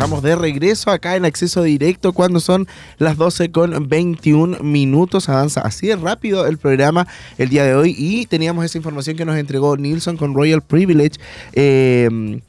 [0.00, 2.66] Estamos de regreso acá en acceso directo cuando son
[2.96, 5.28] las 12 con 21 minutos.
[5.28, 7.06] Avanza así de rápido el programa
[7.36, 11.20] el día de hoy y teníamos esa información que nos entregó Nilsson con Royal Privilege.
[11.52, 12.40] Eh,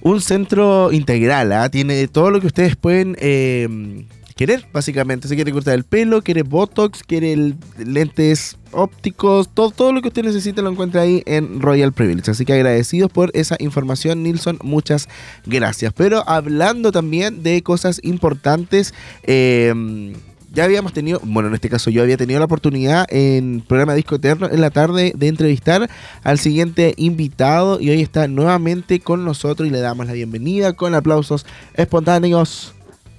[0.00, 1.68] un centro integral, ¿ah?
[1.68, 4.04] tiene todo lo que ustedes pueden eh,
[4.34, 5.28] querer, básicamente.
[5.28, 10.24] Se quiere cortar el pelo, quiere Botox, quiere lentes ópticos, todo, todo lo que usted
[10.24, 12.30] necesite lo encuentra ahí en Royal Privilege.
[12.30, 14.58] Así que agradecidos por esa información, Nilsson.
[14.62, 15.08] Muchas
[15.46, 15.92] gracias.
[15.92, 20.12] Pero hablando también de cosas importantes, eh,
[20.54, 24.14] ya habíamos tenido, bueno, en este caso yo había tenido la oportunidad en programa Disco
[24.14, 25.90] Eterno en la tarde de entrevistar
[26.22, 30.94] al siguiente invitado y hoy está nuevamente con nosotros y le damos la bienvenida con
[30.94, 32.73] aplausos espontáneos.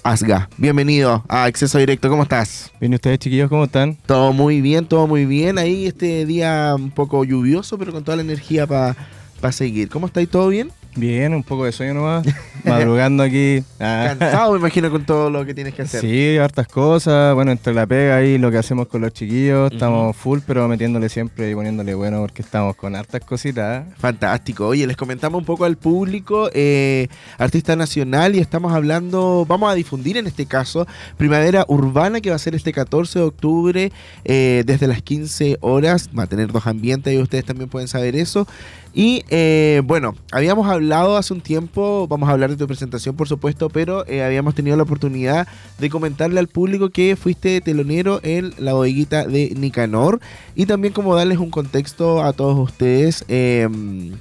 [0.05, 2.71] Asga, bienvenido a Acceso Directo, ¿cómo estás?
[2.79, 3.97] Bien, ¿y ustedes chiquillos cómo están?
[4.05, 5.57] Todo muy bien, todo muy bien.
[5.57, 8.95] Ahí este día un poco lluvioso, pero con toda la energía para
[9.51, 9.89] seguir.
[9.89, 10.29] ¿Cómo estáis?
[10.29, 10.69] ¿Todo bien?
[10.95, 12.25] Bien, un poco de sueño nomás.
[12.63, 13.61] Madrugando aquí.
[13.81, 14.15] Ah.
[14.17, 15.99] Cansado, me imagino, con todo lo que tienes que hacer.
[15.99, 17.35] Sí, hartas cosas.
[17.35, 21.09] Bueno, entre la pega y lo que hacemos con los chiquillos, estamos full, pero metiéndole
[21.09, 23.85] siempre y poniéndole bueno porque estamos con hartas cositas.
[23.97, 24.67] Fantástico.
[24.67, 29.75] Oye, les comentamos un poco al público, eh, artista nacional, y estamos hablando, vamos a
[29.75, 30.87] difundir en este caso,
[31.17, 33.91] Primavera Urbana, que va a ser este 14 de octubre
[34.23, 36.09] eh, desde las 15 horas.
[36.17, 38.47] Va a tener dos ambientes y ustedes también pueden saber eso.
[38.97, 43.27] Y eh, bueno, habíamos hablado hace un tiempo, vamos a hablar de tu presentación por
[43.27, 48.53] supuesto, pero eh, habíamos tenido la oportunidad de comentarle al público que fuiste telonero en
[48.57, 50.21] la bodeguita de Nicanor
[50.55, 53.25] y también como darles un contexto a todos ustedes.
[53.27, 54.13] Em,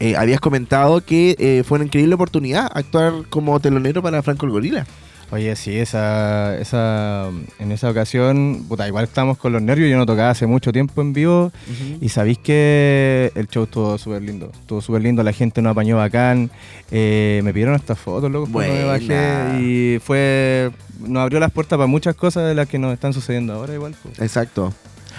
[0.00, 4.86] eh, habías comentado que fue una increíble oportunidad actuar como telonero para Franco el Gorila.
[5.30, 10.06] Oye, sí, esa, esa, en esa ocasión, puta, igual estábamos con los nervios, yo no
[10.06, 11.52] tocaba hace mucho tiempo en vivo.
[12.00, 15.96] Y sabéis que el show estuvo súper lindo, estuvo súper lindo, la gente nos apañó
[15.96, 16.50] bacán,
[16.90, 19.60] eh, me pidieron estas fotos, luego me bajé.
[19.60, 23.54] Y fue, nos abrió las puertas para muchas cosas de las que nos están sucediendo
[23.54, 23.96] ahora igual.
[24.18, 24.72] Exacto.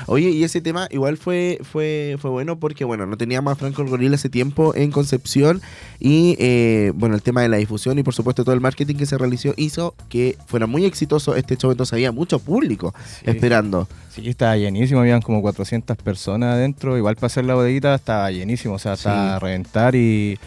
[0.07, 3.81] Oye, y ese tema igual fue, fue, fue bueno porque, bueno, no teníamos a Franco
[3.81, 5.61] el Gorila ese tiempo en Concepción
[5.99, 9.05] y, eh, bueno, el tema de la difusión y, por supuesto, todo el marketing que
[9.05, 12.93] se realizó hizo que fuera muy exitoso este show, entonces había mucho público
[13.23, 13.87] esperando.
[14.09, 18.75] Sí, estaba llenísimo, habían como 400 personas adentro, igual para hacer la bodeguita estaba llenísimo,
[18.75, 20.37] o sea, hasta reventar y,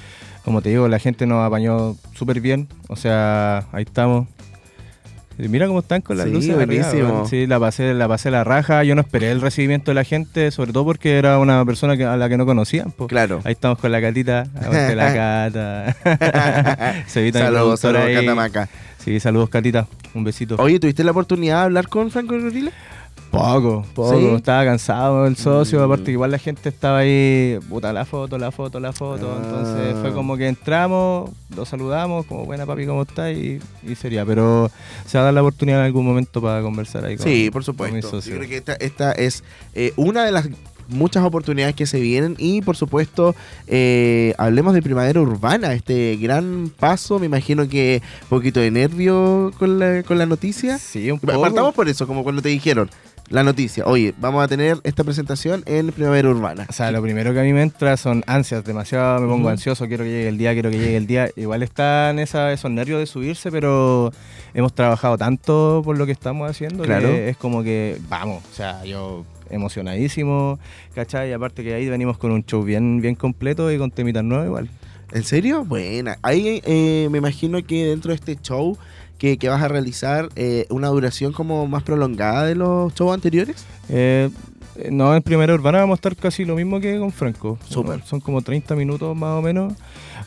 [0.44, 4.28] como te digo, la gente nos apañó súper bien, o sea, ahí estamos
[5.38, 6.54] Mira cómo están con las luces.
[6.54, 7.26] Buenísimo.
[7.28, 8.82] sí, la pasé, la pasé la raja.
[8.82, 12.16] Yo no esperé el recibimiento de la gente, sobre todo porque era una persona a
[12.16, 12.92] la que no conocían.
[13.06, 13.40] Claro.
[13.44, 14.46] Ahí estamos con la catita.
[14.54, 15.14] la
[16.02, 17.04] cata.
[17.06, 18.68] saludos, saludos, Catamaca.
[18.98, 19.86] Sí, saludos, Catita.
[20.14, 20.56] Un besito.
[20.58, 22.74] Oye, ¿tuviste la oportunidad de hablar con Franco Rodríguez?
[23.30, 24.36] Poco, poco.
[24.36, 25.80] Estaba cansado el socio.
[25.80, 25.82] Mm.
[25.82, 29.30] Aparte, igual la gente estaba ahí, puta, la foto, la foto, la foto.
[29.30, 29.42] Ah.
[29.42, 33.30] Entonces fue como que entramos, lo saludamos, como buena papi, ¿cómo está?
[33.30, 33.60] Y,
[34.00, 34.24] sería.
[34.24, 34.70] Pero
[35.06, 37.64] se va a dar la oportunidad en algún momento para conversar ahí con Sí, por
[37.64, 38.20] supuesto.
[38.20, 39.44] Yo creo que esta, es
[39.74, 40.48] eh, una de las
[40.88, 43.36] muchas oportunidades que se vienen y por supuesto
[43.66, 49.52] eh, hablemos de primavera urbana, este gran paso, me imagino que un poquito de nervio
[49.58, 50.78] con la, con la noticia.
[50.78, 51.40] Sí, un poco.
[51.40, 52.90] Partamos por eso, como cuando te dijeron,
[53.30, 53.84] la noticia.
[53.86, 56.66] Oye, vamos a tener esta presentación en Primavera Urbana.
[56.68, 59.86] O sea, lo primero que a mí me entra son ansias, demasiado me pongo ansioso,
[59.86, 61.28] quiero que llegue el día, quiero que llegue el día.
[61.36, 64.12] Igual están esa, esos nervios de subirse, pero
[64.54, 67.08] hemos trabajado tanto por lo que estamos haciendo claro.
[67.08, 70.58] que es como que, vamos, o sea, yo emocionadísimo,
[70.94, 71.30] ¿cachai?
[71.30, 74.46] Y aparte que ahí venimos con un show bien, bien completo y con temitas nuevas
[74.46, 74.70] igual.
[75.12, 75.64] ¿En serio?
[75.64, 76.18] Buena.
[76.22, 78.76] Ahí eh, me imagino que dentro de este show
[79.18, 83.66] que, vas a realizar eh, una duración como más prolongada de los shows anteriores?
[83.88, 84.30] Eh,
[84.90, 87.58] no, en Primera Urbana vamos a estar casi lo mismo que con Franco.
[87.68, 88.02] Super.
[88.04, 89.74] Son como 30 minutos más o menos.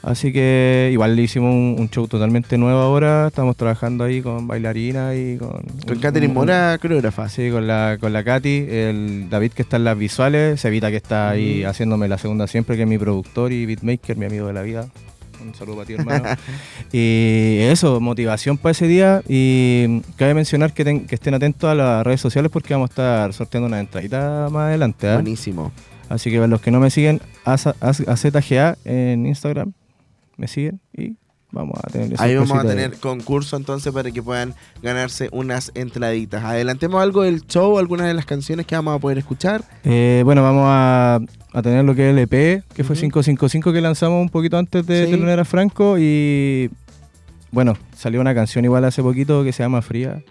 [0.03, 3.27] Así que igual le hicimos un, show totalmente nuevo ahora.
[3.27, 5.61] Estamos trabajando ahí con bailarina y con.
[5.87, 7.29] Con Katherine Mora, coreógrafa.
[7.29, 8.65] Sí, con la, con la Katy.
[8.69, 10.59] El David que está en las visuales.
[10.59, 14.17] Se evita que está ahí haciéndome la segunda siempre, que es mi productor y beatmaker,
[14.17, 14.87] mi amigo de la vida.
[15.41, 16.23] Un saludo para ti, hermano.
[16.91, 19.21] y eso, motivación para ese día.
[19.27, 23.33] Y cabe mencionar que, que, estén atentos a las redes sociales porque vamos a estar
[23.33, 25.07] sorteando una entradita más adelante.
[25.07, 25.15] ¿ah?
[25.15, 25.71] Buenísimo.
[26.09, 29.73] Así que los que no me siguen, AZGA en Instagram,
[30.37, 30.81] me siguen
[31.51, 36.43] vamos a tener Ahí vamos a tener concurso entonces para que puedan ganarse unas entraditas.
[36.43, 39.63] Adelantemos algo del show, algunas de las canciones que vamos a poder escuchar.
[39.83, 41.19] Eh, bueno, vamos a,
[41.61, 45.07] tener lo que es el EP, que fue 555 que lanzamos un poquito antes de
[45.07, 45.39] sí.
[45.39, 46.69] a Franco y
[47.51, 50.23] bueno, salió una canción igual hace poquito que se llama Fría.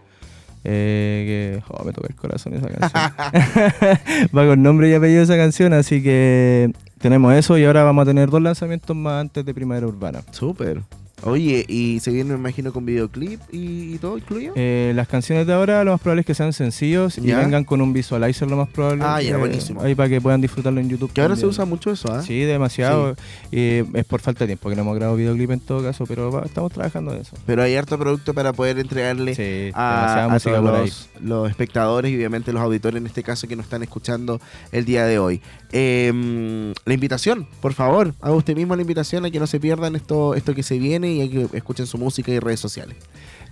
[0.63, 4.29] Eh, que oh, me toca el corazón esa canción.
[4.37, 8.07] Va con nombre y apellido esa canción, así que tenemos eso y ahora vamos a
[8.07, 10.21] tener dos lanzamientos más antes de Primavera Urbana.
[10.33, 10.83] Súper.
[11.23, 14.53] Oye, ¿y se viene, me imagino, con videoclip y, y todo incluido?
[14.57, 17.81] Eh, las canciones de ahora lo más probable es que sean sencillos y vengan con
[17.81, 19.03] un visualizer lo más probable.
[19.07, 19.83] Ah, ya, eh, buenísimo.
[19.83, 21.13] Ahí para que puedan disfrutarlo en YouTube.
[21.13, 22.23] que ahora se usa mucho eso, ¿ah?
[22.23, 23.17] Sí, demasiado.
[23.53, 26.31] Y es por falta de tiempo que no hemos grabado videoclip en todo caso, pero
[26.33, 27.37] va- estamos trabajando en eso.
[27.47, 32.53] Pero hay harto producto para poder entregarle Sí, a, todos los, los espectadores y obviamente
[32.53, 34.41] los auditores en este caso que nos están escuchando
[34.73, 35.41] el día de hoy.
[35.73, 39.95] Eh, la invitación, por favor, haga usted mismo la invitación a que no se pierdan
[39.97, 42.97] esto, esto que se viene y a que escuchen su música y redes sociales.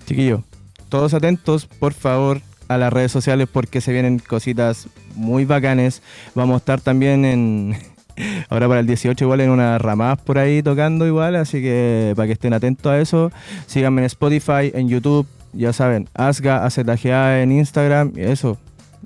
[0.07, 0.41] Chiquillos,
[0.89, 6.03] todos atentos, por favor, a las redes sociales porque se vienen cositas muy bacanes.
[6.35, 7.77] Vamos a estar también en.
[8.49, 12.27] Ahora para el 18 igual en unas ramadas por ahí tocando igual, así que para
[12.27, 13.31] que estén atentos a eso,
[13.67, 18.59] síganme en Spotify, en YouTube, ya saben, Asga, AZGA en Instagram, y eso,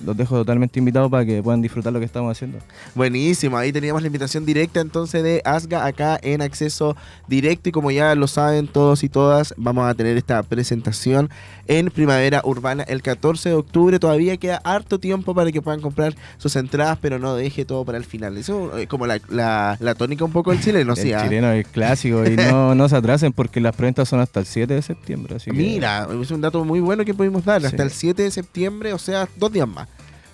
[0.04, 2.58] los dejo totalmente invitados para que puedan disfrutar lo que estamos haciendo.
[2.94, 6.96] Buenísimo, ahí teníamos la invitación directa entonces de Asga acá en acceso
[7.28, 11.30] directo y como ya lo saben todos y todas, vamos a tener esta presentación
[11.68, 13.98] en Primavera Urbana el 14 de octubre.
[13.98, 17.98] Todavía queda harto tiempo para que puedan comprar sus entradas, pero no deje todo para
[17.98, 18.36] el final.
[18.36, 21.10] Eso es como la, la- la tónica un poco del chileno, sí.
[21.10, 21.22] el ¿ah?
[21.24, 24.74] chileno es clásico y no, no se atrasen porque las preventas son hasta el 7
[24.74, 25.36] de septiembre.
[25.36, 27.60] Así que- Mira, es un dato muy bueno que pudimos dar.
[27.60, 27.66] Sí.
[27.68, 29.88] Hasta el 7 de septiembre, o sea, dos días más.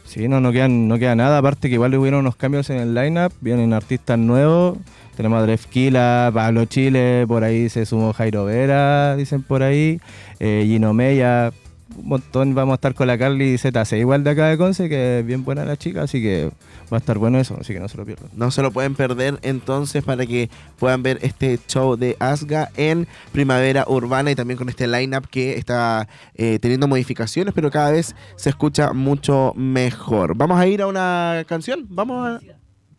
[0.08, 1.36] Sí, no, no, quedan, no queda nada.
[1.36, 3.30] Aparte que igual hubieron unos cambios en el lineup.
[3.42, 4.78] Vienen artistas nuevos.
[5.18, 10.00] Tenemos a Drefkila, Pablo Chile, por ahí se sumó Jairo Vera, dicen por ahí.
[10.40, 11.52] Eh, Gino Mella,
[11.96, 12.54] un montón.
[12.54, 15.44] Vamos a estar con la Carly ZC, igual de acá de Conce, que es bien
[15.44, 16.50] buena la chica, así que
[16.92, 18.28] va a estar bueno eso, así que no se lo pierdan.
[18.34, 23.06] No se lo pueden perder entonces para que puedan ver este show de Asga en
[23.32, 28.14] Primavera Urbana y también con este lineup que está eh, teniendo modificaciones, pero cada vez
[28.36, 30.36] se escucha mucho mejor.
[30.36, 32.40] Vamos a ir a una canción, vamos a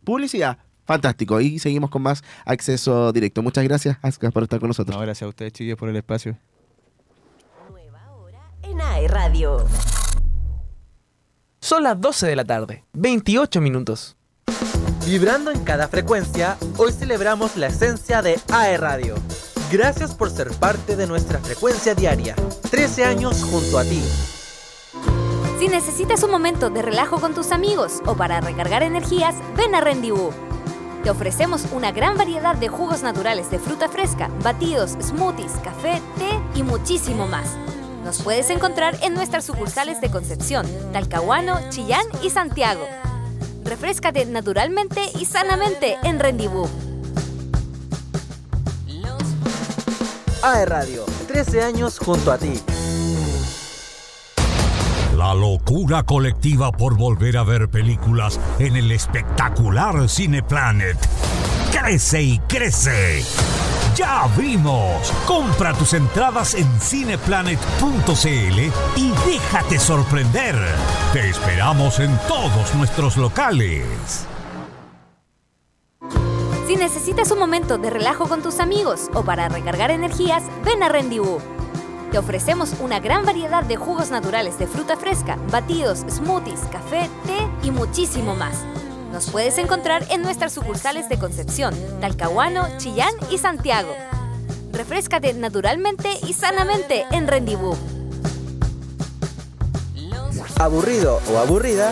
[0.04, 0.58] publicidad.
[0.86, 3.44] Fantástico, y seguimos con más acceso directo.
[3.44, 4.98] Muchas gracias, Asga, por estar con nosotros.
[4.98, 6.36] No, gracias a ustedes, chiquillos, por el espacio.
[8.70, 9.66] En AE Radio.
[11.60, 14.16] Son las 12 de la tarde, 28 minutos.
[15.08, 19.16] Vibrando en cada frecuencia, hoy celebramos la esencia de AE Radio.
[19.72, 22.36] Gracias por ser parte de nuestra frecuencia diaria.
[22.70, 24.04] 13 años junto a ti.
[25.58, 29.82] Si necesitas un momento de relajo con tus amigos o para recargar energías, ven a
[29.82, 30.32] Rendibú.
[31.04, 36.30] Te ofrecemos una gran variedad de jugos naturales de fruta fresca, batidos, smoothies, café, té
[36.54, 37.58] y muchísimo más.
[38.04, 42.86] Nos puedes encontrar en nuestras sucursales de Concepción, Talcahuano, Chillán y Santiago.
[43.64, 46.68] Refrescate naturalmente y sanamente en Rendibú.
[50.42, 52.54] AE Radio, 13 años junto a ti.
[55.18, 60.98] La locura colectiva por volver a ver películas en el espectacular Cineplanet.
[61.72, 63.22] Crece y crece.
[63.96, 65.12] Ya abrimos.
[65.26, 68.60] Compra tus entradas en cineplanet.cl
[68.96, 70.56] y déjate sorprender.
[71.14, 74.28] Te esperamos en todos nuestros locales.
[76.68, 80.90] Si necesitas un momento de relajo con tus amigos o para recargar energías, ven a
[80.90, 81.40] Rendibú.
[82.12, 87.68] Te ofrecemos una gran variedad de jugos naturales de fruta fresca, batidos, smoothies, café, té
[87.68, 88.66] y muchísimo más.
[89.12, 93.94] Nos puedes encontrar en nuestras sucursales de Concepción, Talcahuano, Chillán y Santiago.
[94.72, 97.76] Refrescate naturalmente y sanamente en Rendibú.
[100.60, 101.92] Aburrido o aburrida,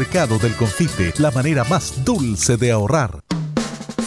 [0.01, 3.19] del Confite, la manera más dulce de ahorrar.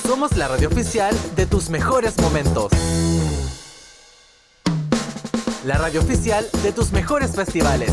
[0.04, 2.72] Somos la radio oficial de tus mejores momentos.
[5.64, 7.92] La radio oficial de tus mejores festivales.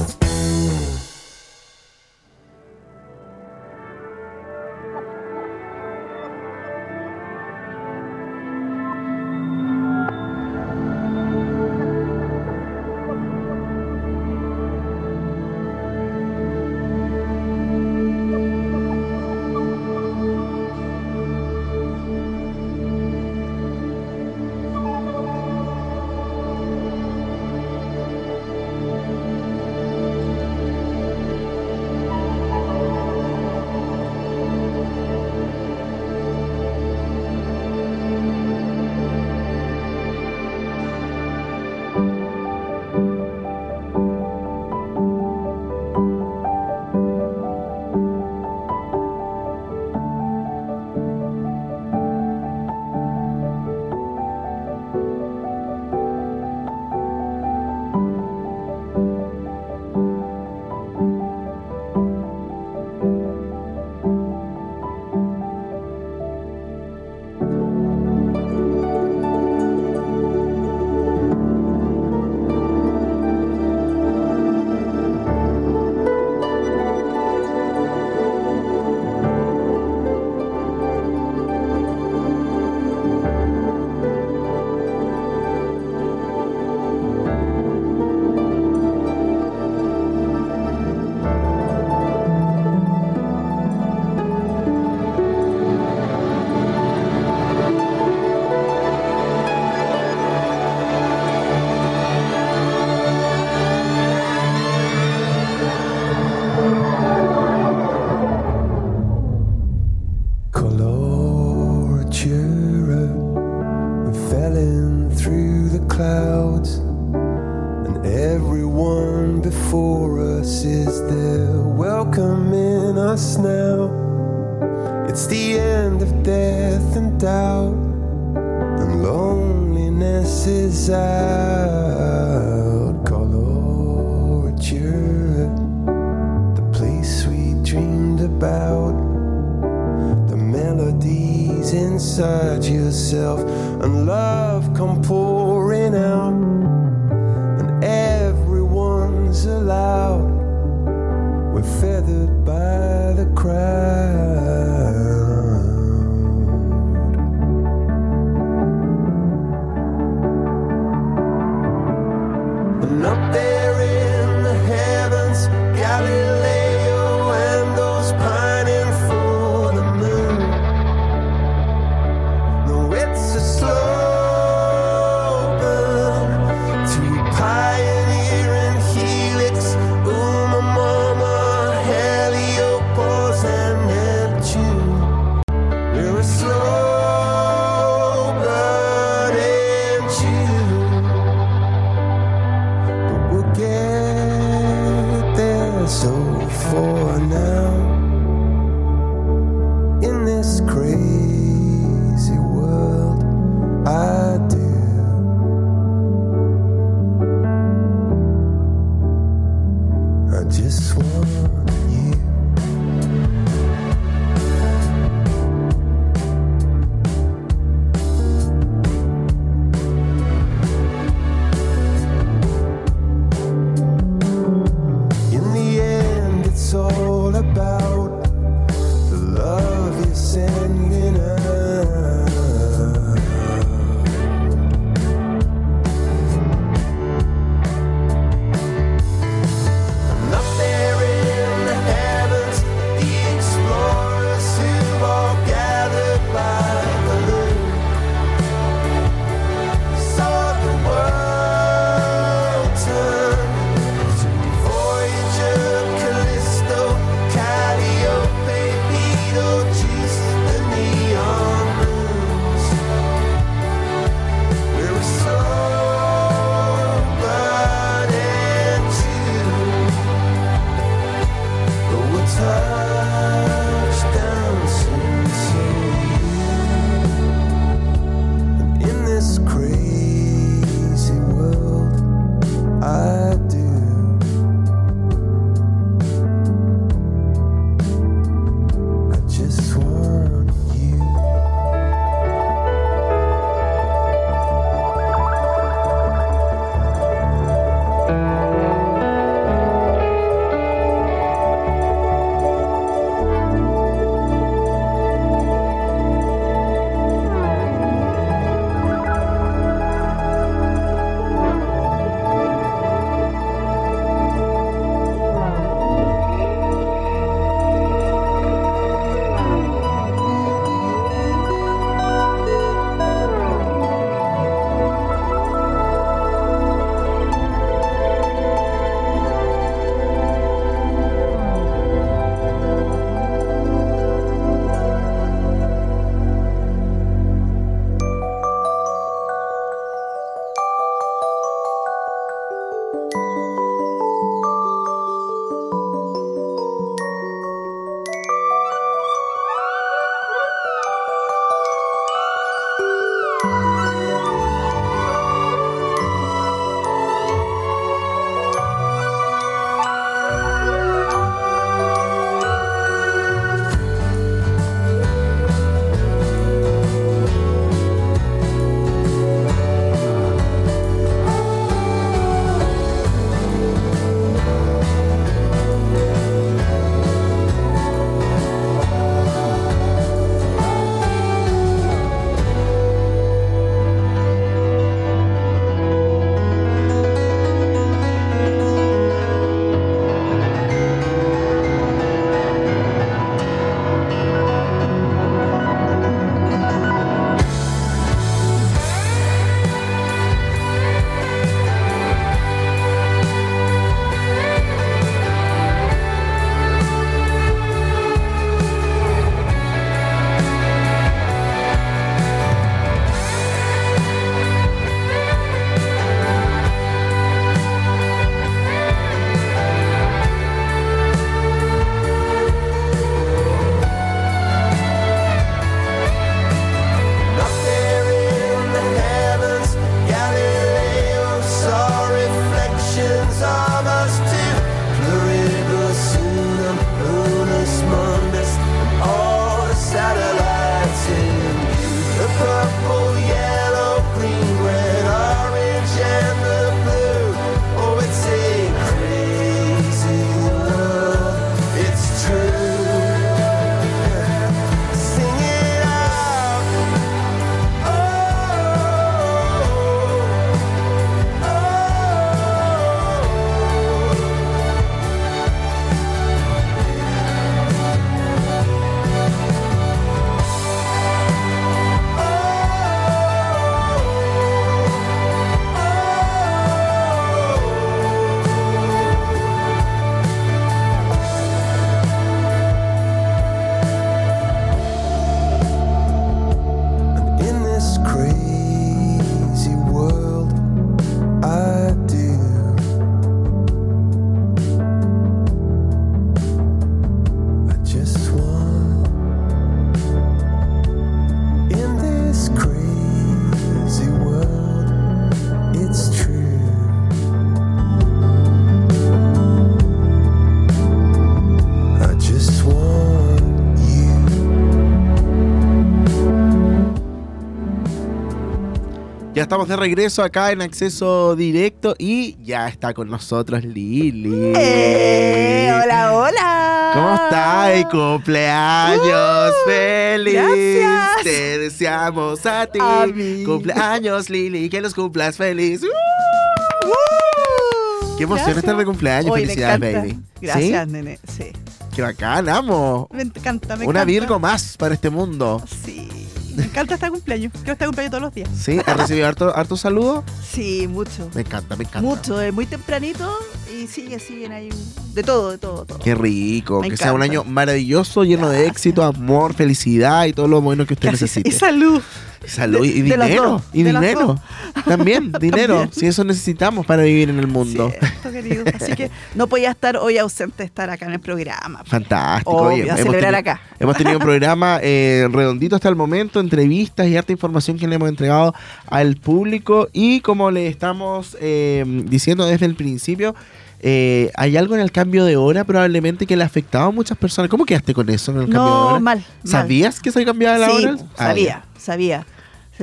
[519.51, 524.53] Estamos de regreso acá en acceso directo y ya está con nosotros Lili.
[524.55, 525.69] ¡Eh!
[525.83, 526.91] Hola, hola.
[526.93, 527.85] ¿Cómo estás?
[527.91, 530.35] Cumpleaños Uh, feliz.
[530.35, 531.23] gracias.
[531.25, 532.79] Te deseamos a ti.
[532.81, 533.43] A mí.
[533.43, 535.83] Cumpleaños Lili, que los cumplas feliz.
[535.83, 536.87] ¡Uh!
[536.87, 539.31] Uh, Qué emoción estar de cumpleaños.
[539.33, 540.19] Hoy Felicidades, baby.
[540.39, 540.93] Gracias, ¿Sí?
[540.93, 541.19] nene.
[541.27, 541.51] Sí.
[541.93, 543.09] Qué bacán, amo.
[543.11, 544.05] Me encanta, me Una encanta.
[544.05, 545.61] Virgo más para este mundo.
[545.85, 546.07] Sí.
[546.55, 547.51] Me encanta este cumpleaños.
[547.53, 548.49] Quiero este cumpleaños todos los días.
[548.57, 548.79] ¿Sí?
[548.85, 550.23] ¿Has recibido harto, harto saludo?
[550.47, 551.29] Sí, mucho.
[551.33, 552.01] Me encanta, me encanta.
[552.01, 553.29] Mucho, es muy tempranito
[553.73, 554.69] y sigue, siguen ahí.
[555.13, 555.99] De todo, de todo, todo.
[555.99, 558.75] Qué rico, Me que sea un año maravilloso, lleno de Gracias.
[558.77, 561.49] éxito, amor, felicidad y todo lo bueno que usted Casi- necesite.
[561.49, 562.01] Y salud.
[562.45, 563.61] Salud y, de- dinero.
[563.71, 564.39] Y de dinero.
[564.85, 565.75] También, dinero.
[565.81, 565.93] También.
[565.93, 567.91] Si eso necesitamos para vivir en el mundo.
[567.99, 568.63] Cierto, querido.
[568.79, 571.83] Así que no podía estar hoy ausente de estar acá en el programa.
[571.85, 572.51] Fantástico.
[572.51, 573.61] Obvio, oye, a hemos celebrar tenido- acá.
[573.79, 577.95] Hemos tenido un programa eh, redondito hasta el momento, entrevistas y harta información que le
[577.95, 578.55] hemos entregado
[578.87, 579.87] al público.
[579.93, 583.35] Y como le estamos eh, diciendo desde el principio,
[583.83, 587.17] eh, hay algo en el cambio de hora probablemente que le ha afectado a muchas
[587.17, 587.49] personas.
[587.49, 588.99] ¿Cómo quedaste con eso en el cambio de hora?
[588.99, 589.25] mal, mal.
[589.43, 590.97] ¿Sabías que se cambiaba la sí, hora?
[590.97, 591.33] po, Ah,
[591.81, 592.25] sabía.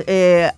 [0.05, 0.49] Eh,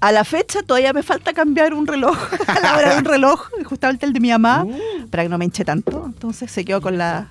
[0.00, 3.48] a la fecha todavía me falta cambiar un reloj, a la hora de un reloj,
[3.64, 5.06] justamente el de mi mamá, Uh.
[5.10, 6.04] para que no me hinche tanto.
[6.06, 7.28] Entonces se quedó con la...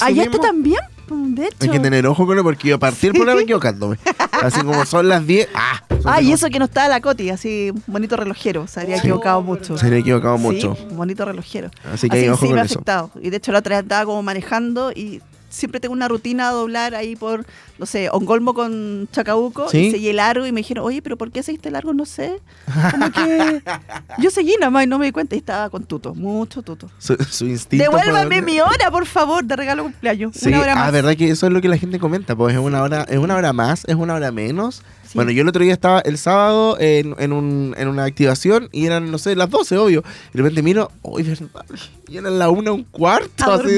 [0.00, 0.22] Ah, ¿y mismo.
[0.24, 0.80] este también?
[1.08, 1.56] Mm, De hecho.
[1.60, 3.96] Hay que tener ojo con él porque yo a partir por ahora equivocándome.
[4.42, 5.48] Así como son las 10.
[5.54, 5.82] ¡Ah!
[6.04, 8.66] Ah, y eso que no estaba la Coti, así, bonito relojero.
[8.68, 9.76] Se habría equivocado mucho.
[9.76, 10.76] Se habría equivocado mucho.
[10.76, 11.70] Sí, bonito relojero.
[11.92, 13.10] Así que hay ojo sí con me ha afectado.
[13.20, 16.52] Y de hecho la otra vez andaba como manejando y siempre tengo una rutina a
[16.52, 17.44] doblar ahí por,
[17.78, 19.68] no sé, Ongolmo con Chacabuco.
[19.68, 19.86] ¿Sí?
[19.86, 21.92] Y seguí largo y me dijeron, oye, pero ¿por qué seguiste largo?
[21.92, 22.40] No sé.
[22.90, 23.62] Como que
[24.18, 26.90] yo seguí nada más y no me di cuenta y estaba con tuto, mucho tuto.
[26.98, 27.82] Su, su instinto.
[27.82, 30.32] Devuélvame mi hora, por favor, de regalo cumpleaños.
[30.34, 30.88] Sí, una hora más.
[30.88, 33.18] ah, verdad que eso es lo que la gente comenta, pues es una hora, es
[33.18, 34.82] una hora más, es una hora menos.
[35.08, 35.12] Sí.
[35.14, 38.84] Bueno, yo el otro día estaba el sábado en, en, un, en una activación y
[38.84, 40.04] eran, no sé, las 12, obvio.
[40.34, 41.48] Y de repente miro, uy, verdad,
[42.08, 43.50] y eran la una, un cuarto.
[43.50, 43.72] Así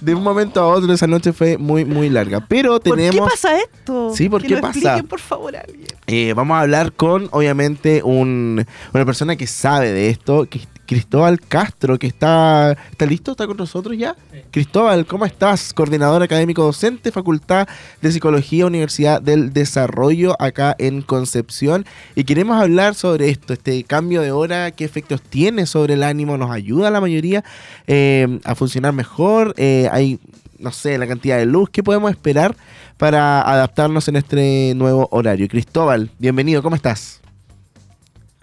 [0.00, 2.44] de, un momento a otro, esa noche fue muy, muy larga.
[2.48, 3.14] Pero ¿Por tenemos...
[3.14, 4.12] qué pasa esto?
[4.14, 5.02] Sí, ¿por que qué lo pasa?
[5.08, 5.86] por favor, alguien.
[6.06, 10.68] Eh, vamos a hablar con, obviamente, un, una persona que sabe de esto, que es
[10.86, 13.32] Cristóbal Castro, que está, ¿está listo?
[13.32, 14.14] ¿Está con nosotros ya?
[14.50, 15.72] Cristóbal, ¿cómo estás?
[15.72, 17.66] Coordinador académico docente, Facultad
[18.02, 21.86] de Psicología, Universidad del Desarrollo, acá en Concepción.
[22.14, 26.36] Y queremos hablar sobre esto, este cambio de hora, qué efectos tiene sobre el ánimo,
[26.36, 27.44] nos ayuda a la mayoría
[27.86, 30.18] eh, a funcionar mejor, Eh, hay,
[30.58, 32.54] no sé, la cantidad de luz, ¿qué podemos esperar
[32.98, 35.48] para adaptarnos en este nuevo horario?
[35.48, 37.23] Cristóbal, bienvenido, ¿cómo estás?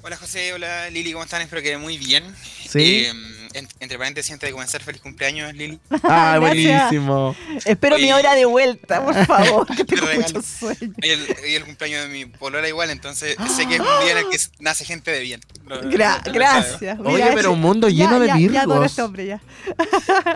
[0.03, 1.41] Hola José, hola Lili, ¿cómo están?
[1.43, 2.23] Espero que muy bien.
[2.67, 3.05] Sí.
[3.05, 3.13] Eh,
[3.53, 5.79] en- entre paréntesis, antes de comenzar, feliz cumpleaños Lili.
[6.03, 7.35] Ah, buenísimo.
[7.65, 8.13] Espero mi Oye.
[8.15, 10.23] hora de vuelta, por favor, que Te tengo regalo.
[10.35, 10.93] mucho sueño.
[11.03, 14.11] Hoy el, hoy el cumpleaños de mi polola igual, entonces sé que es un día
[14.13, 15.41] en el que nace gente de bien.
[15.67, 16.99] Lo- Gra- lo- lo gracias.
[16.99, 18.85] Oye, Mira, pero ese- un mundo ya, lleno de ya, Ya adoro a virgos.
[18.91, 19.41] este hombre, ya.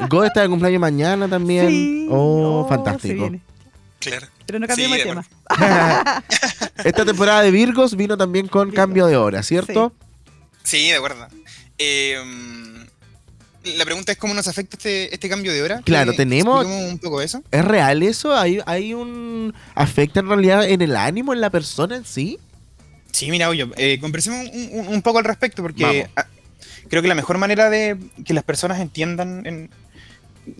[0.09, 1.67] God está de cumpleaños mañana también.
[1.69, 2.07] Sí.
[2.11, 3.31] Oh, se fantástico.
[3.99, 4.27] Claro.
[4.45, 5.25] Pero no Sí, cambiemos de de tema.
[6.83, 9.93] Esta temporada de Virgos vino también con cambio de hora, ¿cierto?
[10.63, 11.27] Sí, de acuerdo.
[11.77, 12.17] Eh,
[13.77, 15.81] la pregunta es cómo nos afecta este, este cambio de hora.
[15.83, 17.41] Claro, ¿Que tenemos- un poco eso.
[17.51, 18.35] ¿Es real eso?
[18.37, 19.53] ¿Hay, ¿Hay un...
[19.73, 22.37] afecta en realidad en el ánimo, en la persona en sí?
[23.11, 26.07] Sí, mira, oye, eh, conversemos un, un- un poco al respecto porque
[26.89, 29.69] creo que la mejor manera de que las personas entiendan en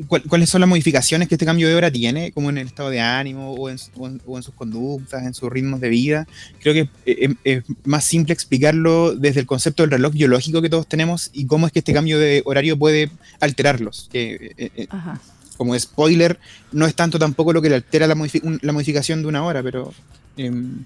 [0.08, 2.90] cuál- cuáles son las modificaciones que este cambio de hora tiene, como en el estado
[2.90, 6.28] de ánimo o en, o en- o en sus conductas, en sus ritmos de vida,
[6.62, 10.70] creo que eh, es, es más simple explicarlo desde el concepto del reloj biológico que
[10.70, 14.10] todos tenemos y cómo es que este cambio de horario puede alterarlos.
[14.14, 15.20] Eh, eh, Ajá.
[15.58, 16.40] como spoiler,
[16.72, 18.16] no es tanto tampoco lo que le altera la,
[18.62, 19.94] la modificación de una hora, pero
[20.38, 20.84] em,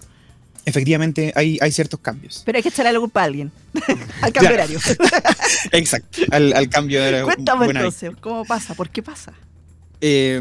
[0.65, 2.43] efectivamente hay, hay ciertos cambios.
[2.45, 3.52] Pero hay que echarle la culpa a alguien.
[4.22, 4.80] Al cambio horario.
[5.72, 7.24] Exacto, al, al cambio de hora.
[7.24, 8.74] Cuéntame entonces, ¿cómo pasa?
[8.76, 9.34] ¿Por qué pasa?
[10.02, 10.39] eh,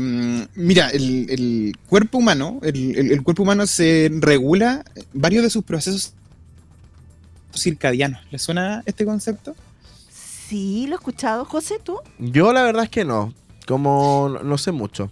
[0.55, 5.65] mira, el, el cuerpo humano, el, el- el cuerpo humano se regula varios de sus
[5.65, 6.13] procesos
[7.55, 8.21] circadianos.
[8.31, 9.55] ¿Le suena este concepto?
[10.49, 11.45] Sí, lo he escuchado.
[11.45, 11.99] José, ¿tú?
[12.19, 13.35] Yo la verdad es que no.
[13.67, 15.11] Como no, no sé mucho.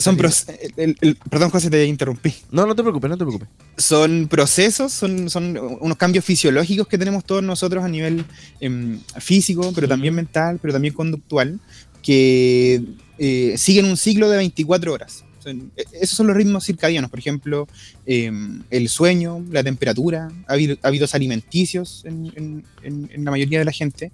[0.00, 0.14] Son
[0.60, 2.32] el- el- el- perdón, José, te interrumpí.
[2.50, 3.48] No, no te preocupes, no te preocupes.
[3.76, 8.24] son procesos, son, son unos cambios fisiológicos que tenemos todos nosotros a nivel
[8.60, 11.58] em, físico, pero también mental, pero también conductual,
[12.02, 12.82] que
[13.18, 15.24] eh, siguen un ciclo de 24 horas.
[15.44, 17.66] E- esos son los ritmos circadianos, por ejemplo,
[18.06, 23.64] em, el sueño, la temperatura, hábi- hábitos alimenticios en, en- en- en la mayoría de
[23.64, 24.12] la gente.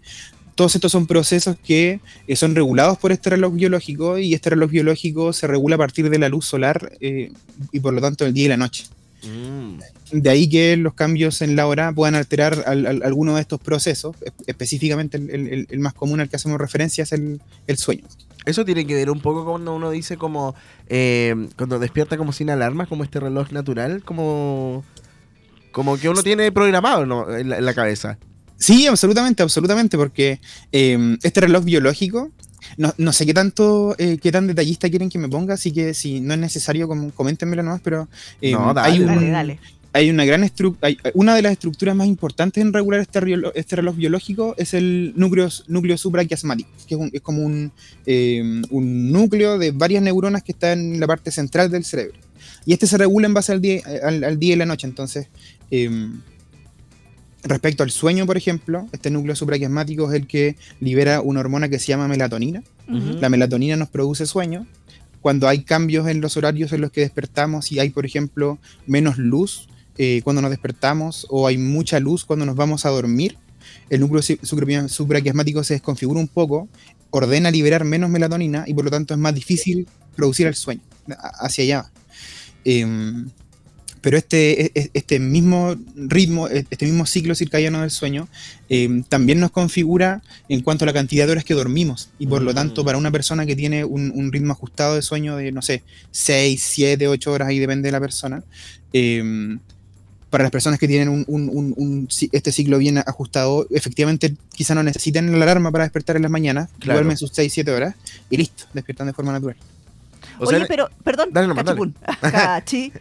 [0.58, 4.70] Todos estos son procesos que eh, son regulados por este reloj biológico y este reloj
[4.72, 7.30] biológico se regula a partir de la luz solar eh,
[7.70, 8.84] y por lo tanto el día y la noche.
[9.22, 9.78] Mm.
[10.20, 13.60] De ahí que los cambios en la hora puedan alterar al- al- alguno de estos
[13.60, 14.16] procesos.
[14.20, 18.02] Es- Específicamente el, el- el más común al que hacemos referencia es el, el sueño.
[18.44, 20.54] Eso tiene que ver un poco cuando uno dice como,
[20.88, 24.84] eh, cuando despierta como sin alarmas, como este reloj natural, como,
[25.70, 27.30] como que uno tiene programado ¿no?
[27.36, 28.18] en, la, en la cabeza.
[28.58, 30.40] Sí, absolutamente, absolutamente, porque
[30.72, 32.30] eh, este reloj biológico,
[32.76, 35.94] no, no sé qué tanto, eh, qué tan detallista quieren que me ponga, así que
[35.94, 38.08] si no es necesario, como, coméntenmelo nomás, pero
[38.42, 38.88] eh, No, dale.
[38.94, 39.60] hay, un- Dale, dale.
[39.92, 43.20] hay una gran estru- hay- una de las estructuras más importantes en regular este,
[43.54, 47.70] este reloj biológico es el núcleo, núcleo supraquiasmático, que es, un- es como un,
[48.06, 52.18] eh, un núcleo de varias neuronas que está en la parte central del cerebro.
[52.66, 54.86] Y este se regula en base al día, al, al día y la noche.
[54.86, 55.28] Entonces,
[57.48, 61.78] respecto al sueño, por ejemplo, este núcleo supraquiasmático es el que libera una hormona que
[61.78, 62.62] se llama melatonina.
[63.20, 64.66] La melatonina nos produce sueño.
[65.20, 69.18] Cuando hay cambios en los horarios en los que despertamos y hay, por ejemplo, menos
[69.18, 73.36] luz eh, cuando nos despertamos o hay mucha luz cuando nos vamos a dormir,
[73.90, 76.68] el núcleo supraquiasmático se desconfigura un poco,
[77.10, 80.82] ordena liberar menos melatonina y por lo tanto es más difícil producir el sueño
[81.40, 81.90] hacia allá.
[82.64, 83.28] Em,
[84.00, 88.28] pero este, e- e- este mismo ritmo, e- este mismo ciclo circadiano del sueño,
[88.68, 92.10] em, también nos configura en cuanto a la cantidad de horas que dormimos.
[92.18, 95.36] Y por lo tanto, para una persona que tiene un, un ritmo ajustado de sueño
[95.36, 98.42] de, no sé, 6, 7, 8 horas, ahí depende de la persona,
[98.92, 99.58] em,
[100.30, 104.36] para las personas que tienen un, un- un- un ci- este ciclo bien ajustado, efectivamente
[104.54, 106.98] quizá no necesiten la alarma para despertar en las mañanas, Claro.
[106.98, 107.94] duermen sus 6, 7 horas
[108.28, 109.56] y listo, despiertan de forma natural.
[110.38, 111.78] O Oye, sea, pero, perdón, Dale nomás, dale.
[111.80, 111.94] cachipún.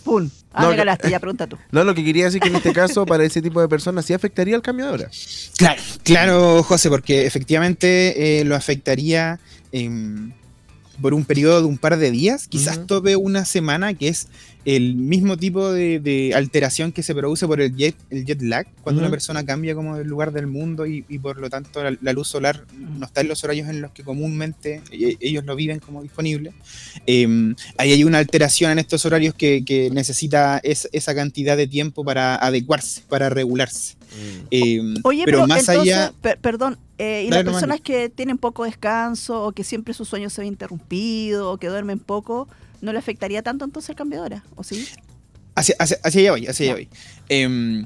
[0.05, 0.31] Cachipún.
[0.53, 1.57] Ah, No, me ganaste, ya pregunta tú.
[1.71, 4.13] No, lo que quería decir que en este caso, para ese tipo de personas, sí
[4.13, 5.09] afectaría el cambio de hora.
[5.57, 9.39] Claro, claro, José, porque efectivamente eh, lo afectaría
[9.71, 10.31] em,
[11.01, 14.27] por un periodo de un par de días, quizás tope una semana, que es
[14.65, 18.65] el mismo tipo de, de alteración que se produce por el jet, el jet lag,
[18.81, 21.95] cuando una persona cambia como del lugar del mundo y, y por lo tanto la,
[22.01, 22.65] la luz solar
[22.97, 26.51] no está en los horarios en los que comúnmente e- ellos lo viven como disponible.
[27.05, 31.67] Em, ahí hay una alteración en estos horarios que, que necesita es- esa cantidad de
[31.67, 33.95] tiempo para adecuarse, para regularse.
[34.51, 36.13] Em, Oye, pero, pero, más entonces, allá...
[36.21, 40.05] per- perdón, eh, y Dale las personas que tienen poco descanso o que siempre su
[40.05, 42.47] sueño se ve interrumpido o que duermen poco,
[42.81, 44.43] ¿no le afectaría tanto entonces el cambio de hora?
[44.55, 44.87] ¿O sí?
[45.55, 46.89] Hacia, hacia, hacia allá voy, hacia allá voy.
[47.29, 47.85] Em,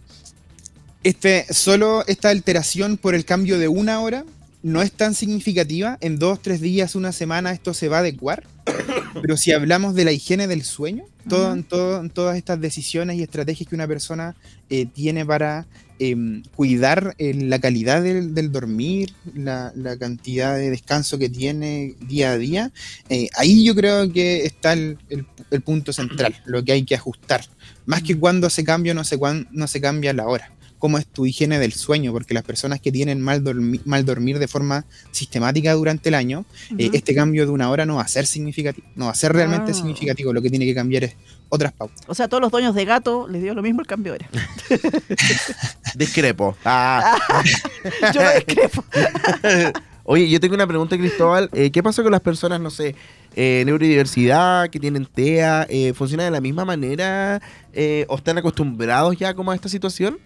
[1.03, 4.25] este, solo esta alteración por el cambio de una hora
[4.61, 5.97] no es tan significativa.
[6.01, 8.43] En dos, tres días, una semana, esto se va a adecuar.
[9.21, 11.63] Pero si hablamos de la higiene del sueño, todo- Ujú.
[11.63, 14.35] todo- todas estas decisiones y estrategias que una persona
[14.69, 15.65] eh, tiene para
[15.99, 21.95] em, cuidar eh, la calidad del, del dormir, la, la cantidad de descanso que tiene
[22.07, 22.71] día a día,
[23.09, 26.95] eh, ahí yo creo que está el, el- el punto central, lo que hay que
[26.95, 27.43] ajustar.
[27.85, 30.51] Más que cuando se cambia o no se, cuan- no se cambia la hora.
[30.79, 34.39] Cómo es tu higiene del sueño, porque las personas que tienen mal, dormi- mal dormir
[34.39, 36.45] de forma sistemática durante el año,
[36.77, 39.33] eh, este cambio de una hora no va a ser significativo, no va a ser
[39.33, 39.73] realmente Ah.
[39.75, 40.33] significativo.
[40.33, 41.15] Lo que tiene que cambiar es
[41.49, 41.99] otras pautas.
[42.07, 44.19] O sea, a todos los dueños de gato les dio lo mismo el cambio de
[44.19, 44.29] hora.
[45.95, 46.55] Discrepo.
[46.65, 47.17] Ah.
[48.13, 48.83] Yo no discrepo.
[50.03, 51.51] Oye, yo tengo una pregunta, Cristóbal.
[51.53, 52.95] Eh, ¿Qué pasa con las personas, no sé,
[53.35, 55.67] eh, neurodiversidad, que tienen TEA?
[55.69, 57.39] Eh, ¿Funciona de la misma manera?
[57.73, 60.17] Eh, ¿O están acostumbrados ya como a esta situación?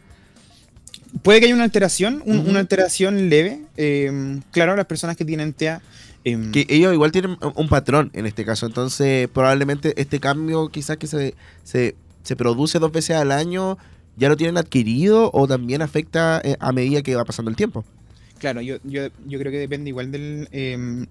[1.21, 3.61] Puede que haya una alteración, un- una alteración leve.
[3.77, 5.81] eh, claro, las personas que tienen TEA.
[6.25, 8.65] em, Que ellos igual tienen un- patrón en este caso.
[8.65, 13.77] Entonces, probablemente este cambio quizás que se, se, se produce dos veces al año,
[14.15, 17.83] ya lo tienen adquirido o también afecta eh, a medida que va pasando el tiempo.
[18.39, 21.07] Claro, yo, yo, yo creo que depende igual de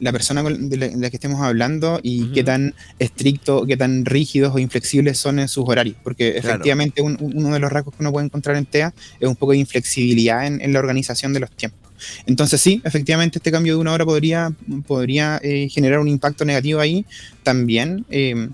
[0.00, 4.04] la persona de la, de la que estemos hablando y qué tan estricto, qué tan
[4.04, 5.96] rígidos o inflexibles son en sus horarios.
[6.04, 9.28] Porque efectivamente un- un- uno de los rasgos que uno puede encontrar en TEA es
[9.28, 11.80] un poco de inflexibilidad en, en la organización de los tiempos.
[12.26, 14.52] Entonces sí, efectivamente este cambio de una hora podría,
[14.86, 17.04] podría eh, generar un impacto negativo ahí.
[17.42, 18.48] También eh,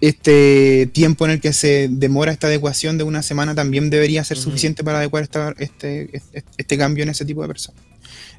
[0.00, 4.38] este tiempo en el que se demora esta adecuación de una semana también debería ser
[4.38, 7.82] suficiente para adecuar esta- este, este, este cambio en ese tipo de personas.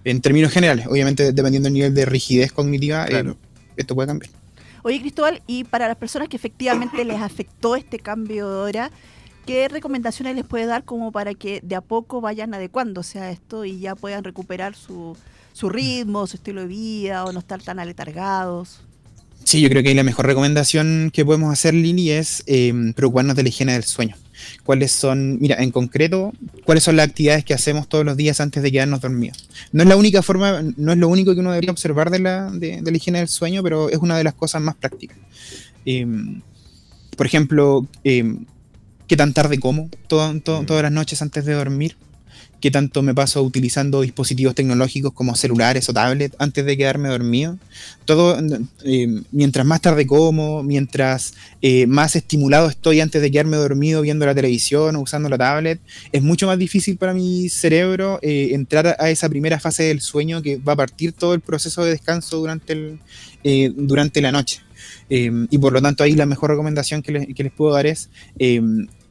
[0.03, 3.33] En términos generales, obviamente dependiendo del nivel de rigidez cognitiva, eh,
[3.77, 4.31] esto puede cambiar.
[4.83, 8.91] Oye, Cristóbal, y para las personas que efectivamente les afectó este cambio de hora,
[9.45, 13.63] ¿qué recomendaciones les puede dar como para que de a poco vayan adecuándose a esto
[13.63, 15.15] y ya puedan recuperar su,
[15.53, 18.81] su ritmo, su estilo de vida o no estar tan aletargados?
[19.43, 23.43] Sí, yo creo que la mejor recomendación que podemos hacer, Lili, es eh, preocuparnos de
[23.43, 24.15] la higiene del sueño.
[24.63, 26.33] ¿Cuáles son, mira, en concreto,
[26.65, 29.47] cuáles son las actividades que hacemos todos los días antes de quedarnos dormidos?
[29.71, 32.49] No es la única forma, no es lo único que uno debería observar de la,
[32.51, 35.17] de, de la higiene del sueño, pero es una de las cosas más prácticas.
[35.85, 36.05] Eh,
[37.17, 38.35] por ejemplo, eh,
[39.07, 41.97] qué tan tarde como to- to- todas las noches antes de dormir,
[42.61, 47.57] qué tanto me paso utilizando dispositivos tecnológicos como celulares o tablets antes de quedarme dormido.
[48.05, 48.37] Todo,
[48.85, 54.25] eh, mientras más tarde como, mientras eh, más estimulado estoy antes de quedarme dormido viendo
[54.25, 55.79] la televisión o usando la tablet,
[56.11, 60.41] es mucho más difícil para mi cerebro eh, entrar a- esa primera fase del sueño
[60.41, 62.99] que va a partir todo el proceso de descanso durante, el,
[63.75, 64.61] durante la noche.
[65.09, 68.09] Y por lo tanto ahí la mejor recomendación que les, que les puedo dar es,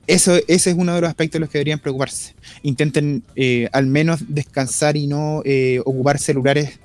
[0.06, 2.34] eso, ese es uno de los aspectos de los que deberían preocuparse.
[2.62, 6.80] Intenten eh, al menos descansar y no eh, ocupar celulares.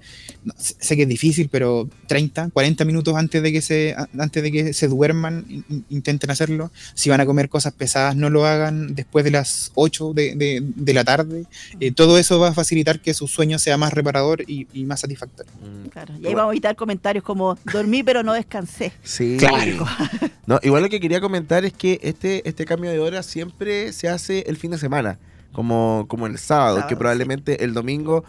[0.57, 4.73] Sé que es difícil, pero 30, 40 minutos antes de que se, antes de que
[4.73, 6.71] se duerman, in- in- intenten hacerlo.
[6.93, 10.61] Si van a comer cosas pesadas, no lo hagan después de las 8 de, de-
[10.63, 11.45] de la tarde.
[11.79, 14.99] Eh, todo eso va a facilitar que su sueño sea más reparador y, y más
[14.99, 15.51] satisfactorio.
[15.91, 18.91] Claro, y ahí vamos a evitar comentarios como dormí pero no descansé.
[19.03, 19.37] Sí.
[19.39, 19.85] Claro.
[20.47, 24.07] No, igual lo que quería comentar es que este, este cambio de hora siempre se
[24.09, 25.17] hace el fin de semana,
[25.51, 28.23] como, como el sábado, Sábado, que probablemente el domingo,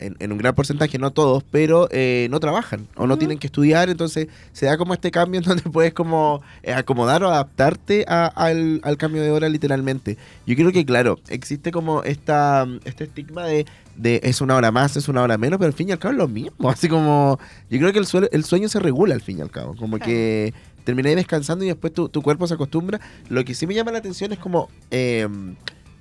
[0.00, 3.46] en, en un gran porcentaje, no todos, pero eh, no trabajan o no tienen que
[3.46, 8.04] estudiar, entonces se da como este cambio en donde puedes como eh, acomodar o adaptarte
[8.08, 10.16] a- al, al cambio de hora literalmente.
[10.46, 14.96] Yo creo que, claro, existe como esta, este estigma de, de es una hora más,
[14.96, 17.38] es una hora menos, pero al fin y al cabo es lo mismo, así como
[17.70, 19.98] yo creo que el, suelo- el sueño se regula al fin y al cabo, como
[19.98, 20.52] que
[20.84, 23.00] terminé descansando y después tu, tu cuerpo se acostumbra.
[23.28, 25.28] Lo que sí me llama la atención es como eh,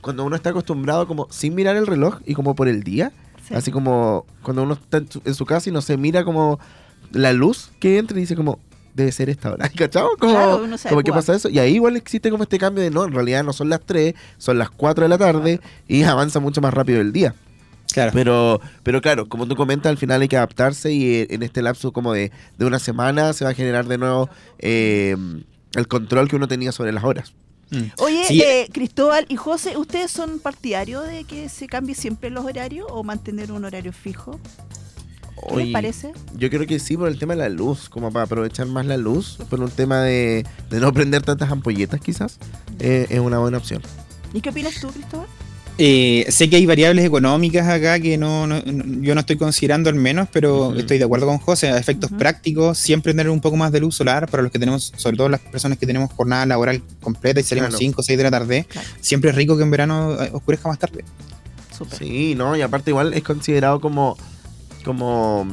[0.01, 3.11] cuando uno está acostumbrado como sin mirar el reloj y como por el día.
[3.49, 3.55] Sí.
[3.55, 6.59] Así como cuando uno está en su, en su casa y no se mira como
[7.11, 8.59] la luz que entra y dice como
[8.93, 9.69] debe ser esta hora.
[9.75, 10.09] ¿Cachado?
[10.19, 11.15] Como, Claro, uno se como que adecua.
[11.21, 11.49] pasa eso.
[11.49, 14.13] Y ahí igual existe como este cambio de no, en realidad no son las 3,
[14.37, 17.35] son las 4 de la tarde y avanza mucho más rápido el día.
[17.91, 18.11] Claro.
[18.13, 21.63] Pero, pero claro, como tú comentas, al final hay que adaptarse y eh, en este
[21.63, 25.15] lapso como de, de una semana se va a generar de nuevo eh,
[25.73, 27.33] el control que uno tenía sobre las horas.
[27.71, 27.83] Mm.
[27.99, 28.41] Oye, Sí.
[28.41, 33.03] eh, Cristóbal y José, ¿ustedes son partidarios de que se cambie siempre los horarios o
[33.03, 34.39] mantener un horario fijo?
[35.49, 36.11] ¿Qué les parece?
[36.35, 38.97] Yo creo que sí, por el tema de la luz, como para aprovechar más la
[38.97, 42.39] luz, por un tema de, de no prender tantas ampolletas quizás,
[42.79, 43.81] eh, es una buena opción.
[44.33, 45.27] ¿Y qué opinas tú, Cristóbal?
[45.81, 49.89] Eh, sé que hay variables económicas acá que no, no- no- yo no estoy considerando
[49.89, 51.69] al menos, pero estoy de acuerdo con José.
[51.69, 54.91] A efectos prácticos, siempre tener un poco más de luz solar para los que tenemos,
[54.97, 57.79] sobre todo las personas que tenemos jornada laboral completa y salimos Claro.
[57.79, 58.65] 5 o 6 de la tarde.
[58.69, 58.87] Claro.
[58.99, 61.05] Siempre es rico que en verano eh, oscurezca más tarde.
[61.97, 62.57] Sí, ¿no?
[62.57, 64.17] Y aparte igual es considerado como,
[64.83, 65.47] como,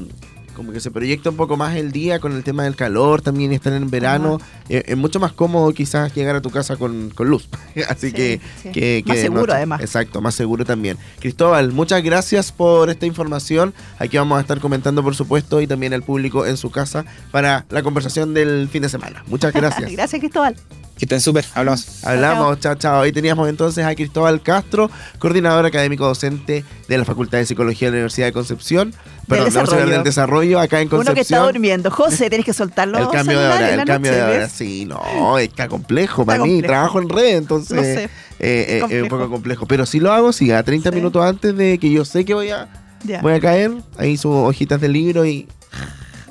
[0.56, 3.52] como que se proyecta un poco más el día con el tema del calor también
[3.52, 4.40] estar en verano.
[4.68, 7.48] Eh, es mucho más cómodo quizás llegar a tu casa con, con luz.
[7.88, 8.70] Así Sí, que, sí.
[8.70, 9.80] que, Más que seguro, además.
[9.82, 10.96] Exacto, más seguro también.
[11.20, 13.74] Cristóbal, muchas gracias por esta información.
[13.98, 17.66] Aquí vamos a estar comentando, por supuesto, y también al público en su casa para
[17.68, 19.22] la conversación del fin de semana.
[19.26, 19.92] Muchas gracias.
[19.92, 20.56] Gracias, Cristóbal.
[20.98, 22.04] Que estén súper, hablamos.
[22.06, 23.02] Hablamos, chao, chao.
[23.02, 27.92] Ahí teníamos entonces a Cristóbal Castro, coordinador académico docente de la Facultad de Psicología de
[27.92, 28.94] la Universidad de Concepción.
[29.28, 29.92] Perdón, de la Universidad desarrollo.
[29.94, 31.46] del Desarrollo, acá en Uno que está Concepción.
[31.52, 31.90] durmiendo.
[31.90, 32.98] José, tienes que soltarlo.
[32.98, 34.48] el cambio de hora, el cambio de hora.
[34.48, 36.62] Sí, no, está complejo para mí.
[36.62, 38.04] Trabajo en red, entonces Lo sé.
[38.04, 39.66] eh, eh, es un poco complejo.
[39.66, 40.96] Pero si lo hago, sí, a 30 Sí.
[40.96, 42.68] minutos antes de que yo sé que voy a,
[43.04, 43.20] Ya.
[43.20, 45.46] voy a caer, ahí subo hojitas del libro y,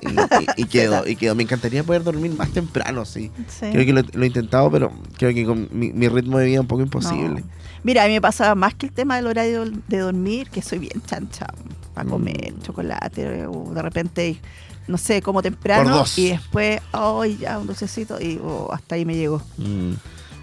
[0.01, 1.35] y, y- y quedo, y quedo.
[1.35, 3.31] Me encantaría poder dormir más temprano, sí.
[3.47, 3.67] Sí.
[3.71, 6.55] Creo que lo, lo he intentado, pero creo que con mi, mi ritmo de vida
[6.55, 7.41] es un poco imposible.
[7.41, 7.47] No.
[7.83, 10.79] Mira, a mí me pasa más que el tema del horario de dormir, que soy
[10.79, 11.47] bien chancha
[11.93, 12.61] para comer Mm.
[12.63, 14.41] chocolate o de repente,
[14.87, 19.15] no sé, como temprano y después, ay, ya, un dulcecito y oh, hasta ahí me
[19.15, 19.41] llegó.
[19.57, 19.93] Mm.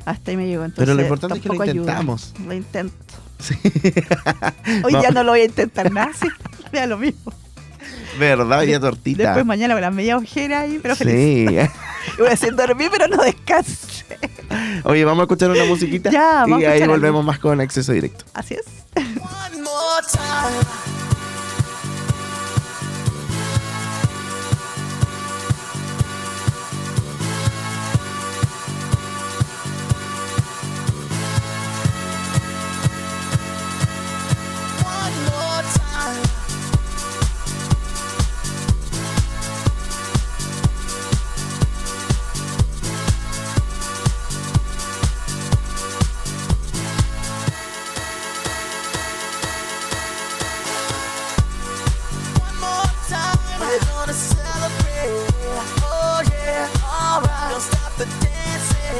[0.04, 0.64] Hasta ahí me llegó.
[0.64, 1.72] Entonces, Pero lo importante es que lo ayuda.
[1.74, 2.34] intentamos.
[2.46, 2.94] Lo intento.
[3.38, 3.54] Sí.
[4.84, 6.28] Hoy ya no lo voy a intentar nada, sí.
[6.72, 7.32] Vea lo mismo.
[8.18, 8.62] ¿Verdad?
[8.64, 9.22] Ya tortita.
[9.24, 11.14] Después mañana con la media ojera ahí, pero feliz.
[11.48, 11.56] Sí.
[12.18, 14.04] Voy a decir dormir, pero no descansé.
[14.84, 16.10] Oye, vamos a escuchar una musiquita.
[16.10, 16.94] Ya, vamos y a ahí algo.
[16.94, 18.24] volvemos más con acceso directo.
[18.34, 18.64] Así es.
[18.96, 21.21] One more time.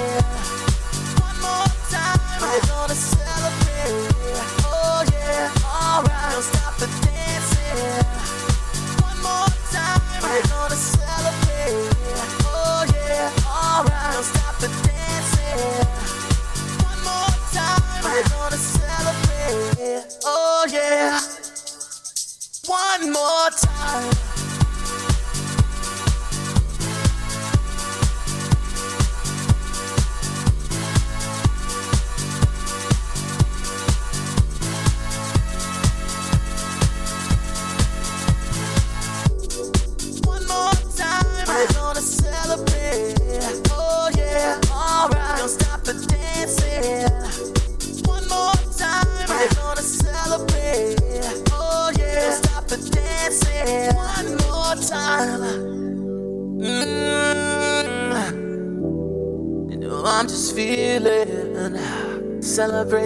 [0.03, 0.42] Yeah.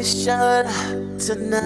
[0.07, 1.66] mission tonight.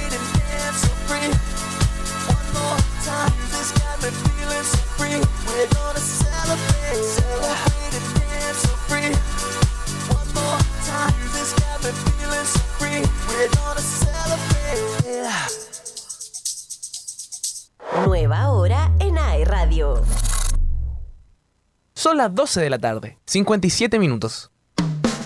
[22.01, 24.49] Son las 12 de la tarde, 57 minutos.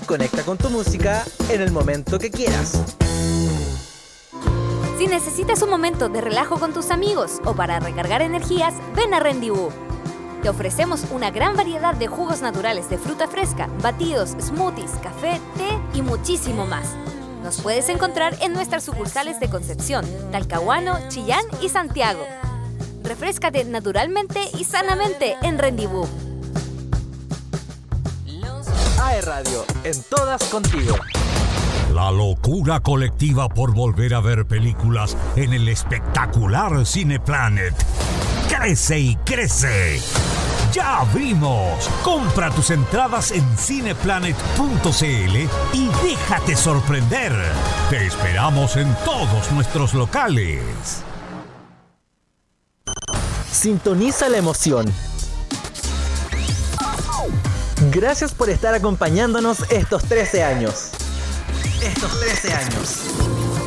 [0.06, 2.96] Conecta con tu música en el momento que quieras.
[4.98, 9.20] Si necesitas un momento de relajo con tus amigos o para recargar energías, ven a
[9.20, 9.74] Rendezvous.
[10.42, 15.98] Te ofrecemos una gran variedad de jugos naturales de fruta fresca, batidos, smoothies, café, té
[15.98, 16.96] y muchísimo más.
[17.44, 22.26] Nos puedes encontrar en nuestras sucursales de Concepción, Talcahuano, Chillán y Santiago.
[23.04, 26.08] Refrescate naturalmente y sanamente en Rendezvous.
[29.02, 30.96] AE Radio, en todas contigo.
[31.96, 37.74] La locura colectiva por volver a ver películas en el espectacular Cineplanet.
[38.50, 40.02] Crece y crece.
[40.74, 41.90] Ya abrimos.
[42.04, 45.38] Compra tus entradas en cineplanet.cl
[45.72, 47.32] y déjate sorprender.
[47.90, 51.02] Te esperamos en todos nuestros locales.
[53.50, 54.94] Sintoniza la emoción.
[57.90, 60.92] Gracias por estar acompañándonos estos 13 años.
[61.86, 63.06] Estos 13 años.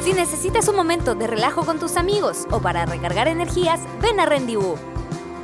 [0.03, 4.27] Si necesitas un momento de relajo con tus amigos o para recargar energías, ven a
[4.27, 4.77] Rendezvous.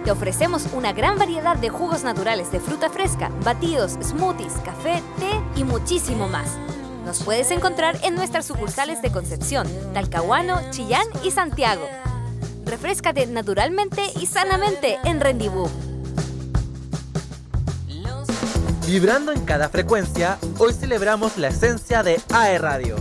[0.04, 5.40] Te ofrecemos una gran variedad de jugos naturales de fruta fresca, batidos, smoothies, café, té
[5.54, 6.58] y muchísimo más.
[7.06, 11.86] Nos puedes encontrar en nuestras sucursales de Concepción, Talcahuano, Chillán y Santiago.
[12.64, 15.70] Refrescate naturalmente y sanamente en Rendezvous.
[18.86, 22.96] Vibrando en cada frecuencia, hoy celebramos la esencia de AE Radio.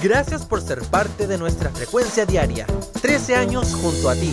[0.00, 2.66] Gracias por ser parte de nuestra frecuencia diaria.
[3.02, 4.32] 13 años junto a ti.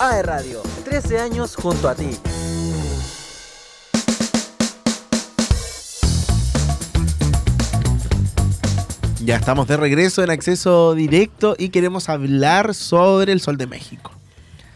[0.00, 2.10] AE Radio, 13 años junto a ti.
[9.24, 14.10] Ya estamos de regreso en acceso directo y queremos hablar sobre el Sol de México.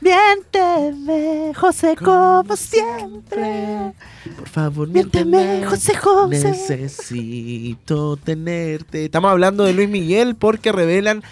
[0.01, 3.93] Bien te ve, José, como siempre.
[4.39, 5.67] Por favor, Miénteme, miénteme.
[5.67, 6.29] José José.
[6.51, 9.05] Necesito tenerte.
[9.05, 11.23] Estamos hablando de Luis Miguel porque revelan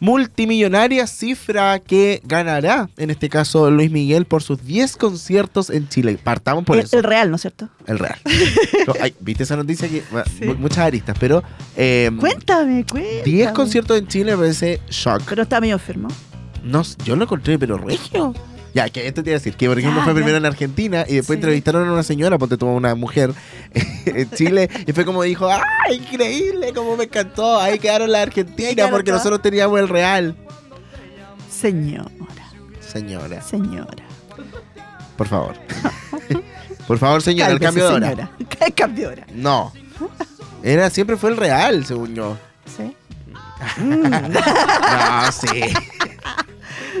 [0.00, 6.18] multimillonaria cifra que ganará, en este caso Luis Miguel, por sus 10 conciertos en Chile.
[6.22, 6.96] Partamos por El, eso.
[6.98, 7.68] el real, ¿no es cierto?
[7.86, 8.18] El real.
[8.86, 9.88] No, ay, ¿Viste esa noticia?
[9.88, 10.02] que
[10.46, 11.42] mu- Muchas aristas, pero...
[11.76, 13.22] eh, Cuéntame, cuéntame.
[13.24, 15.22] 10 conciertos en Chile me parece shock.
[15.28, 16.08] Pero está medio enfermo.
[16.62, 18.32] No, yo lo encontré, pero regio.
[18.76, 20.16] Ya, que esto te iba a decir, que por ejemplo Ya, fue ya.
[20.16, 21.40] primero en Argentina y después Sí.
[21.40, 23.32] entrevistaron a una señora, ponte tuvo una mujer
[24.04, 26.74] en Chile, y fue como dijo, ¡ah, increíble!
[26.74, 30.36] Como me encantó, ahí quedaron la Argentina porque nosotros teníamos el real.
[31.50, 32.10] Señora,
[32.80, 34.04] Señora, señora.
[35.16, 35.54] por favor.
[36.86, 38.08] por favor, señora, el cambio de hora.
[38.10, 38.30] señora.
[38.66, 39.26] El cambio de hora.
[39.32, 39.72] No.
[40.62, 42.36] Era, siempre fue el real, según yo.
[42.76, 42.94] ¿Sí?
[43.80, 45.62] No, sí.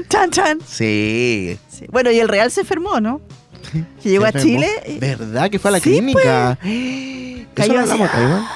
[0.08, 0.58] Chan, chan.
[0.66, 1.58] Sí.
[1.78, 1.86] Sí.
[1.90, 3.20] Bueno, y el real se enfermó, ¿no?
[4.02, 4.32] Que llegó a.
[4.32, 4.68] Chile.
[5.00, 6.14] ¿Verdad que fue a la Sí, pues.
[6.24, 6.58] clínica?
[6.62, 7.90] Eso Cayó así.
[7.90, 8.46] hablamos acá, igual.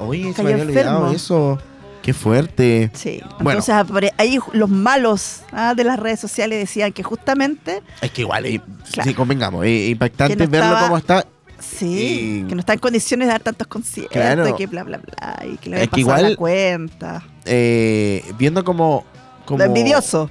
[0.00, 1.12] Oye, se me había olvidado enfermo.
[1.14, 1.58] eso.
[2.02, 2.90] Qué fuerte.
[2.94, 3.20] Sí.
[3.40, 3.60] Bueno.
[3.60, 8.46] Entonces, ahí los malos ah, de las redes sociales decían que justamente, Es que igual,
[8.46, 8.60] eh,
[8.92, 9.08] Claro.
[9.10, 11.26] sí, convengamos, eh, impactante no verlo estaba- como está.
[11.58, 14.48] sí, que no está en condiciones de dar tantos conciertos Claro.
[14.48, 17.22] y que bla, bla, bla, y que le Es que igual- la cuenta.
[17.44, 19.04] eh, viendo como,
[19.44, 19.58] como.
[19.58, 20.30] Lo envidioso.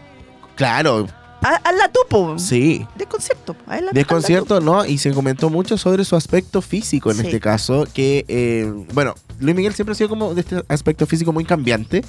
[0.55, 1.05] Claro,
[1.41, 2.39] Hazla tú, po.
[2.39, 2.85] sí.
[2.95, 3.53] De concierto.
[3.53, 3.71] po.
[3.71, 4.85] Hazla- De hazla concierto, ¿no?
[4.85, 7.23] Y se comentó mucho sobre su aspecto físico en Sí.
[7.25, 11.31] este caso, que, eh, bueno, Luis Miguel siempre ha sido como de este aspecto físico
[11.31, 12.03] muy cambiante,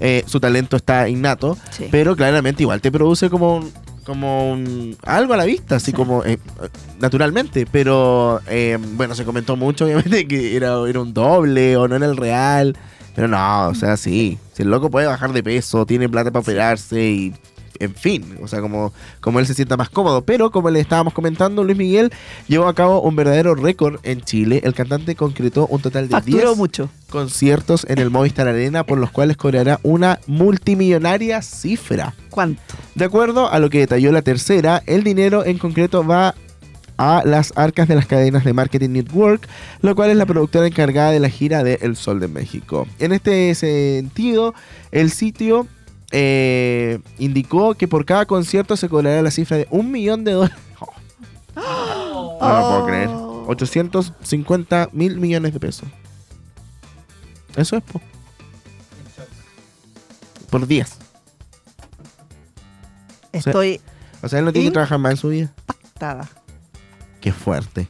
[0.00, 1.86] Eh, su talento está innato, Sí.
[1.90, 3.72] pero claramente igual te produce como un,
[4.06, 5.92] como un- algo a la vista, así Sí.
[5.92, 6.38] como eh,
[7.00, 9.84] naturalmente, pero eh, bueno, se comentó mucho
[10.20, 12.76] obviamente que era, era un doble o no era el real,
[13.16, 16.40] pero no, o sea, sí, si el loco puede bajar de peso, tiene plata para
[16.42, 17.34] operarse y
[17.80, 20.22] en fin, o sea, como, como él se sienta más cómodo.
[20.22, 22.12] Pero como le estábamos comentando, Luis Miguel
[22.46, 24.60] llevó a cabo un verdadero récord en Chile.
[24.64, 26.90] El cantante concretó un total de Facturó 10 mucho.
[27.10, 32.14] conciertos en el Movistar Arena, por los cuales cobrará una multimillonaria cifra.
[32.30, 32.60] ¿Cuánto?
[32.94, 36.34] De acuerdo a lo que detalló la tercera, el dinero en concreto va
[36.98, 39.48] a las arcas de las cadenas de Marketing Network,
[39.80, 42.86] lo cual es la productora encargada de la gira de El Sol de México.
[42.98, 44.52] En este sentido,
[44.90, 45.66] el sitio
[46.10, 50.56] eh, indicó que por cada concierto se cobrará la cifra de un millón de dólares.
[51.54, 53.08] No lo puedo creer.
[53.48, 55.88] 850 mil millones de pesos.
[57.56, 58.00] Eso es, po.
[60.48, 60.98] Por 10.
[63.32, 63.80] Estoy
[64.22, 65.52] O sea, él no tiene que trabajar más en su vida.
[65.68, 66.28] impactada.
[67.20, 67.88] Qué fuerte.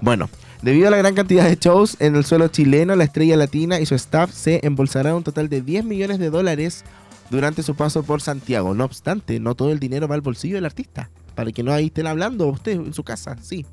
[0.00, 0.28] Bueno,
[0.62, 3.86] debido a la gran cantidad de shows en el suelo chileno, la estrella latina y
[3.86, 6.84] su staff se embolsarán un total de 10 millones de dólares
[7.30, 8.74] durante su paso por Santiago.
[8.74, 11.10] No obstante, no todo el dinero va al bolsillo del artista.
[11.34, 13.64] Para que no ahí estén hablando usted en su casa, sí.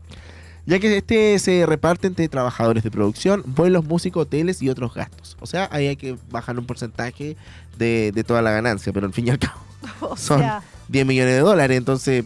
[0.68, 5.38] Ya que este se reparte entre trabajadores de producción, vuelos, músicos, hoteles y otros gastos.
[5.40, 7.38] O sea, ahí hay que bajar un porcentaje
[7.78, 9.66] de, de toda la ganancia, pero al fin y al cabo
[10.00, 12.26] O son sea, 10 millones de dólares, entonces,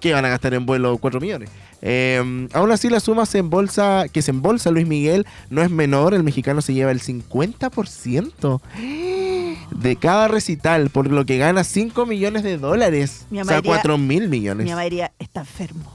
[0.00, 1.50] ¿qué van a gastar en vuelo 4 millones?
[1.82, 6.14] Eh, aún así, la suma se embolsa, que se embolsa Luis Miguel no es menor,
[6.14, 8.60] el mexicano se lleva el 50%
[9.70, 13.70] de cada recital, por lo que gana 5 millones de dólares, Mi o sea, diría-
[13.72, 14.64] 4 mil millones.
[14.64, 15.92] mi mamá diría, está enfermo.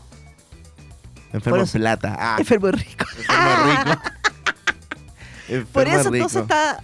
[1.34, 2.16] Enfermo por en plata.
[2.20, 3.06] Ah, Enfermo y rico.
[3.18, 4.02] enfermo rico.
[5.74, 6.16] Por eso rico.
[6.16, 6.80] entonces está.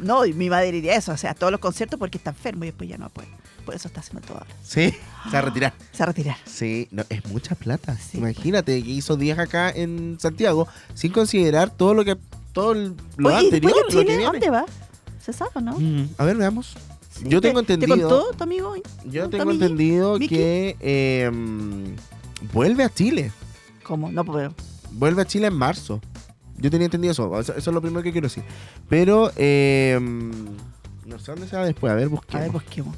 [0.00, 2.88] No, mi madre diría eso, o sea, todos los conciertos porque está enfermo y después
[2.88, 3.28] ya no puede.
[3.64, 4.50] Por eso está haciendo todo ahora.
[4.62, 4.90] Sí,
[5.24, 5.72] se va a retirar.
[5.92, 6.36] Se va a retirar.
[6.44, 7.96] Sí, no, es mucha plata.
[7.96, 12.16] Sí, Imagínate que hizo 10 acá en Santiago sin considerar todo lo que
[12.52, 12.94] todo lo
[13.28, 13.76] Oye, ¿y después anterior.
[13.76, 14.24] lo que Chile, viene.
[14.26, 14.64] ¿a dónde va?
[15.24, 15.78] ¿Se sabe o no?
[15.78, 16.74] Mm, a ver, veamos.
[17.10, 18.08] Sí, Yo ¿te- tengo ¿Te entendido.
[18.08, 18.74] contó tu amigo?
[19.04, 20.34] Yo tu tengo entendido Miki?
[20.34, 21.30] que eh,
[22.52, 23.32] vuelve a Chile.
[23.84, 24.10] ¿Cómo?
[24.10, 24.52] No puedo.
[24.92, 26.00] Vuelve a Chile en marzo.
[26.58, 27.38] Yo tenía entendido eso.
[27.40, 28.44] Eso, eso es lo primero que quiero decir.
[28.88, 31.92] Pero eh, no sé dónde se va después.
[31.92, 32.42] A ver, A busquemos.
[32.42, 32.96] ver, busquemos.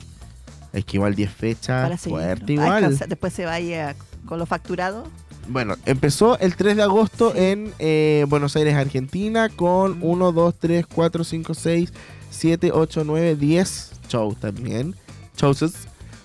[0.72, 2.00] Es que igual 10 fechas.
[2.02, 2.98] Fuerte A igual.
[3.08, 3.94] Después se vaya
[4.26, 5.04] con lo facturado.
[5.48, 7.38] Bueno, empezó el 3 de agosto Sí.
[7.38, 11.92] en eh, Buenos Aires, Argentina, con 1, 2, 3, 4, 5, 6,
[12.36, 14.94] 7, 8, 9, 10 shows también.
[15.36, 15.64] Shows.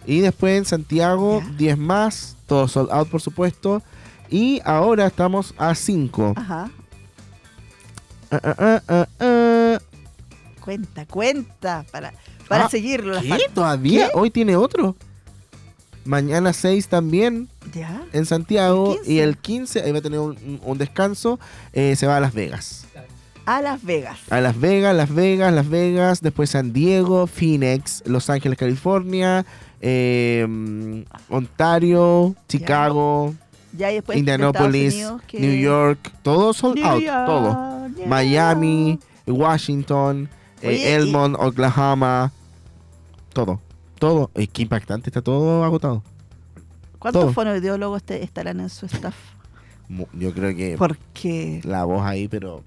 [0.05, 1.49] Y después en Santiago, Ya.
[1.57, 3.81] 10 más, todo sold out, por supuesto.
[4.29, 6.33] Y ahora estamos a 5.
[6.37, 6.69] Ajá.
[8.31, 9.79] Ah, ah, ah, ah, ah.
[10.61, 11.85] Cuenta, cuenta.
[11.91, 12.13] Para,
[12.47, 13.19] para Ah, seguirlo.
[13.21, 13.37] ¿Qué?
[13.53, 14.07] ¿Todavía?
[14.07, 14.11] ¿Qué?
[14.17, 14.95] Hoy tiene otro.
[16.05, 18.03] Mañana 6 también Ya.
[18.13, 18.93] en Santiago.
[18.93, 19.11] ¿El 15?
[19.11, 21.39] Y el 15, ahí va a tener un, un descanso,
[21.73, 22.80] eh, se va a Las Vegas.
[23.45, 24.19] A Las Vegas.
[24.29, 29.45] A Las Vegas, Las Vegas, Las Vegas, después San Diego, Phoenix, Los Ángeles, California,
[29.81, 33.33] eh, Ontario, Chicago,
[33.77, 38.07] Ya después Indianapolis, Estados Unidos, que- New York, todo sold New out, York, todo.
[38.07, 40.29] Miami, Washington,
[40.61, 42.31] eh, Oye, y- Elmont, Oklahoma,
[43.33, 43.59] todo,
[43.99, 44.29] todo.
[44.35, 46.03] Es que impactante, está todo agotado.
[46.99, 47.33] ¿Cuántos todo.
[47.33, 49.15] fonoaudiólogos te- estarán en su staff?
[50.13, 52.63] Yo creo que Porque la voz ahí, pero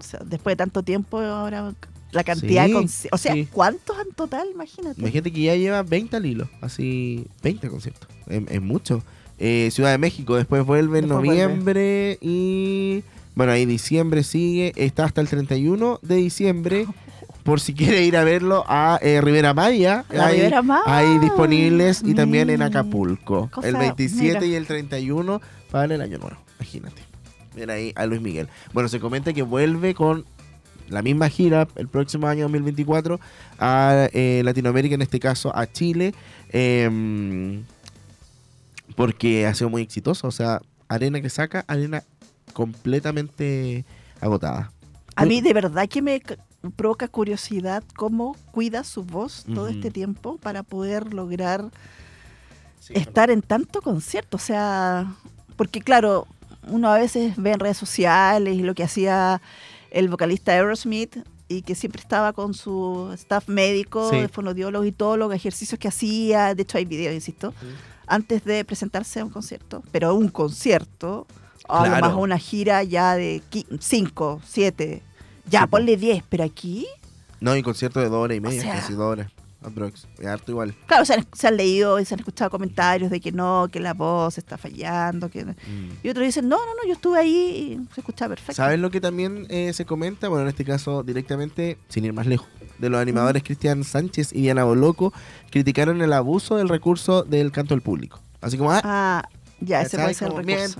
[0.00, 1.72] o sea, después de tanto tiempo, ahora
[2.12, 3.46] la cantidad Sí, de conci- O sea, sí.
[3.52, 4.48] ¿cuántos en total?
[4.52, 5.00] Imagínate.
[5.00, 9.02] imagínate que ya lleva 20 al hilo, así 20 conciertos, es, es mucho.
[9.38, 11.28] Eh, Ciudad de México, después vuelve en vuelve.
[11.28, 13.02] noviembre y
[13.34, 16.86] bueno, ahí diciembre sigue, está hasta el 31 de diciembre.
[17.42, 20.82] Por si quiere ir a verlo a eh, Rivera Maya, La ahí, Ribera Maya.
[20.84, 22.66] ahí disponibles y también en Mira.
[22.66, 23.48] Acapulco.
[23.50, 24.46] Cosa- el 27 mira.
[24.46, 25.40] y el 31
[25.70, 27.00] para el año nuevo, imagínate.
[27.54, 28.48] Ven ahí a Luis Miguel.
[28.72, 30.24] Bueno, se comenta que vuelve con
[30.88, 33.20] la misma gira el próximo año 2024
[33.58, 36.14] a eh, Latinoamérica, en este caso a Chile,
[36.50, 37.64] em,
[38.96, 40.26] porque ha sido muy exitoso.
[40.28, 42.02] O sea, arena que saca, arena
[42.52, 43.84] completamente
[44.20, 44.72] agotada.
[45.16, 46.22] A mí de verdad que me
[46.76, 51.70] provoca curiosidad cómo cuida su voz todo este tiempo para poder lograr
[52.90, 54.36] estar en tanto concierto.
[54.36, 55.14] O sea,
[55.56, 56.26] porque claro,
[56.68, 59.40] uno a veces ve en redes sociales y lo que hacía
[59.90, 61.16] el vocalista Aerosmith
[61.48, 64.16] y que siempre estaba con su staff médico, Sí.
[64.20, 66.54] de fonodiólogo y todos los ejercicios que hacía.
[66.54, 67.52] De hecho, hay videos, insisto,
[68.06, 69.82] antes de presentarse a un concierto.
[69.90, 71.26] Pero un concierto,
[71.66, 72.06] Claro.
[72.06, 73.42] más una gira ya de
[73.80, 75.02] 5, 7,
[75.48, 76.86] ya Sí, ponle 10, pero aquí
[77.40, 79.30] No, y concierto de dos horas y media, sea- casi dos horas.
[79.62, 80.06] Aprox.
[80.26, 80.74] Harto igual.
[80.86, 83.80] Claro, se han, se han leído y se han escuchado comentarios de que no, que
[83.80, 85.28] la voz está fallando.
[85.28, 85.98] que Mm.
[86.02, 88.54] Y otros dicen, no, no, no, yo estuve ahí y se escuchaba perfecto.
[88.54, 90.28] ¿Sabes lo que también eh, se comenta?
[90.28, 92.48] Bueno, en este caso directamente, sin ir más lejos,
[92.78, 95.12] de los animadores Cristian Sánchez y Diana Boloco,
[95.50, 98.20] criticaron el abuso del recurso del canto del público.
[98.40, 99.28] Así como, ah, Ah,
[99.60, 100.78] ya, ese puede ser el recurso.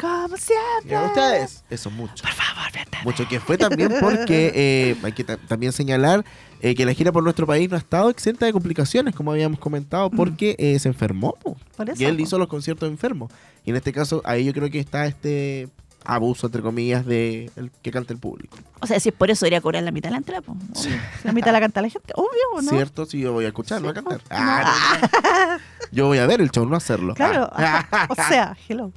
[0.00, 0.90] Como siempre.
[0.90, 1.64] ¿Y a ustedes?
[1.70, 2.22] Eso mucho.
[2.22, 2.58] Por favor,
[3.04, 6.24] Mucho que fue también porque eh, hay que ta- también señalar
[6.60, 9.58] eh, que la gira por nuestro país no ha estado exenta de complicaciones, como habíamos
[9.60, 11.34] comentado, porque eh, se enfermó.
[11.34, 11.56] po.
[11.76, 12.22] Por eso, y él po.
[12.22, 13.30] hizo los conciertos enfermos.
[13.64, 15.68] Y en este caso, ahí yo creo que está este
[16.08, 18.56] abuso, entre comillas, de el que canta el público.
[18.80, 20.88] O sea, si es por eso debería cobrar la mitad de la entrada, pues.
[21.22, 22.70] la mitad la canta la gente, obvio, ¿o ¿no?
[22.70, 23.04] ¿Cierto?
[23.06, 24.20] Si yo voy a escuchar, no voy a cantar.
[24.30, 25.58] Ah, no.
[25.92, 27.14] Yo voy a ver el show, no hacerlo.
[27.14, 27.86] Claro, Ah.
[28.10, 28.92] o sea, hello.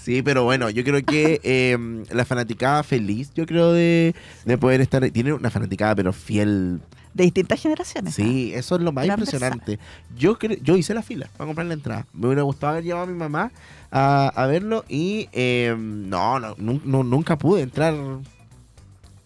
[0.00, 1.76] Sí, pero bueno, yo creo que eh,
[2.10, 4.14] la fanaticada feliz, yo creo, de,
[4.46, 5.06] de poder estar.
[5.10, 6.80] Tiene una fanaticada, pero fiel.
[7.14, 8.14] De distintas generaciones.
[8.14, 9.78] Sí, eso es lo más impresionante.
[10.16, 12.06] Yo yo hice la fila para comprar la entrada.
[12.12, 13.50] Me hubiera gustado haber llevado a mi mamá
[13.90, 17.94] a, a verlo y eh, no, no, no, nunca pude entrar.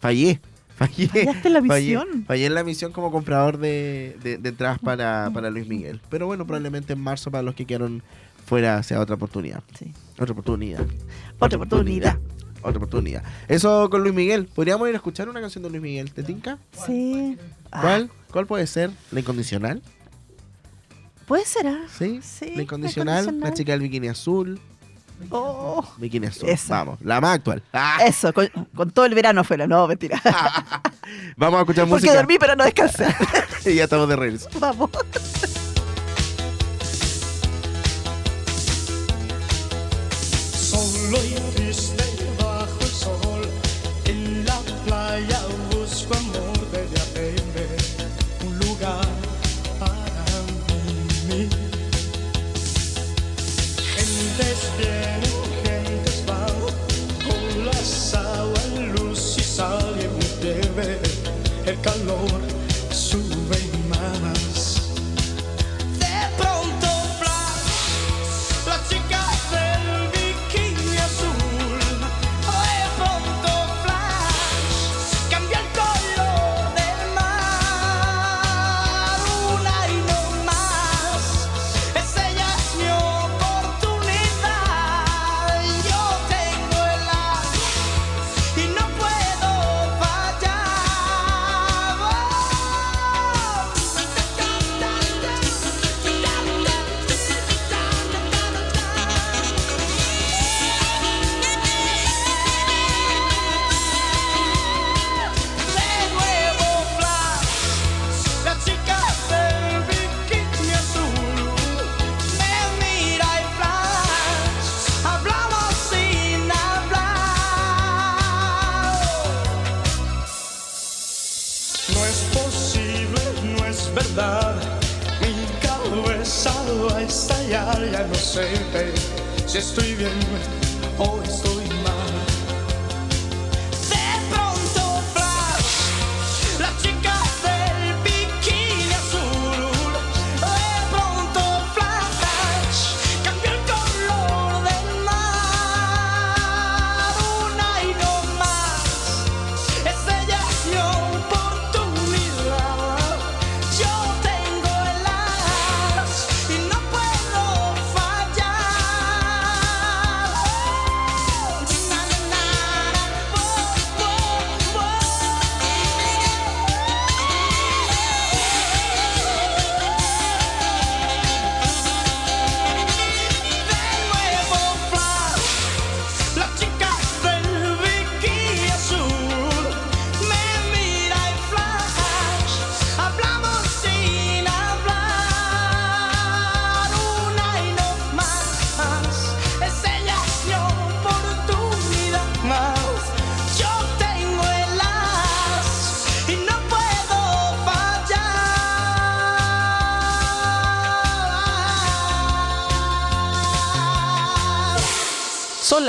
[0.01, 0.41] Fallé.
[0.77, 1.07] Fallé.
[1.09, 2.25] Fallaste en la misión.
[2.27, 6.01] fallé en la misión como comprador de, de- de entradas para, para Luis Miguel.
[6.11, 8.03] Pero bueno, probablemente en marzo para los que quedaron
[8.45, 9.63] fuera sea otra oportunidad.
[9.79, 9.93] Sí.
[10.19, 10.85] Otra oportunidad.
[11.39, 12.19] Otra oportunidad.
[12.63, 13.23] Otra oportunidad.
[13.47, 14.47] Eso con Luis Miguel.
[14.53, 16.11] ¿Podríamos ir a escuchar una canción de Luis Miguel?
[16.13, 16.59] ¿Te tinca?
[16.87, 17.37] Sí.
[17.75, 18.11] Ah, ¿Cuál?
[18.33, 18.91] ¿Cuál puede ser?
[19.11, 19.83] ¿La incondicional?
[21.27, 21.81] Puede ser, ¿ah?
[21.99, 22.21] ¿Sí?
[22.23, 23.41] Sí, La incondicional, incondicional.
[23.41, 24.61] la chica del bikini azul.
[25.31, 26.49] Oh, Bikini azul.
[26.49, 26.79] Esa.
[26.79, 27.63] Vamos, la más actual.
[27.73, 29.67] Ah, Eso, con, con todo el verano afuera.
[29.67, 30.21] No, mentira.
[31.37, 32.15] Vamos a escuchar Porque música.
[32.15, 33.07] dormí, pero no descansé.
[33.67, 34.49] y ya estamos de regreso.
[34.59, 34.91] Vamos.
[40.53, 42.05] Solo y triste
[42.39, 43.49] bajo el sol,
[44.07, 46.54] en la playa busco amor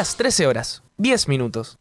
[0.05, 1.79] las 13 horas, 10 minutos.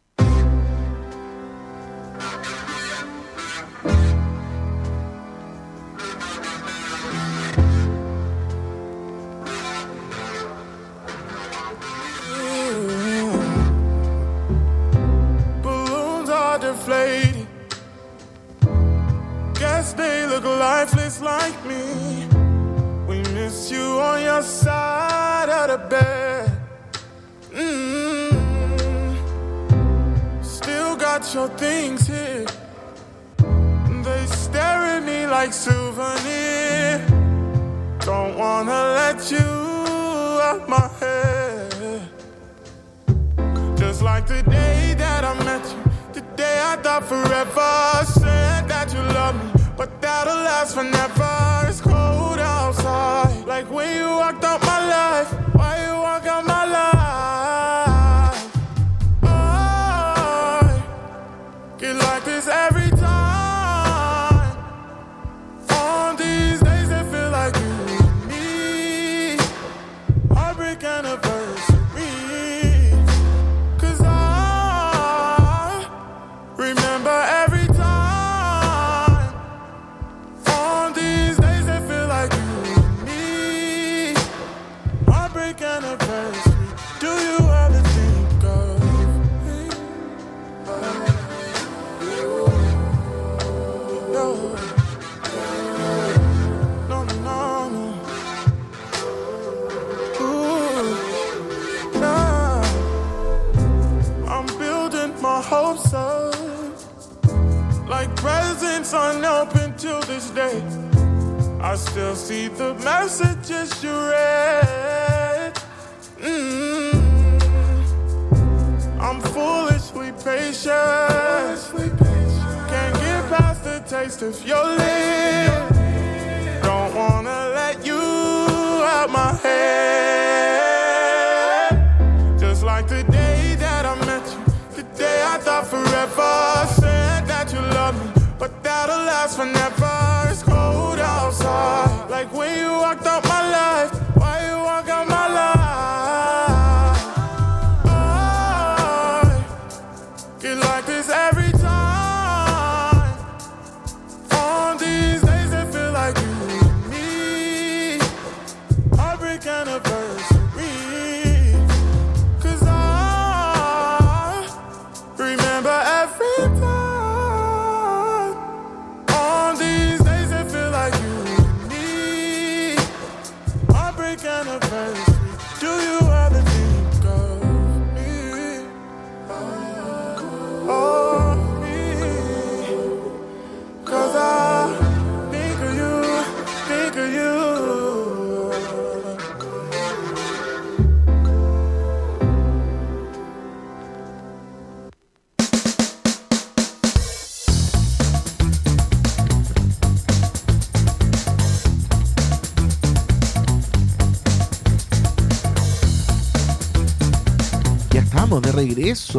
[138.44, 140.28] But that'll last forever.
[140.30, 142.10] It's cold outside.
[142.10, 144.03] Like when you walked out my life.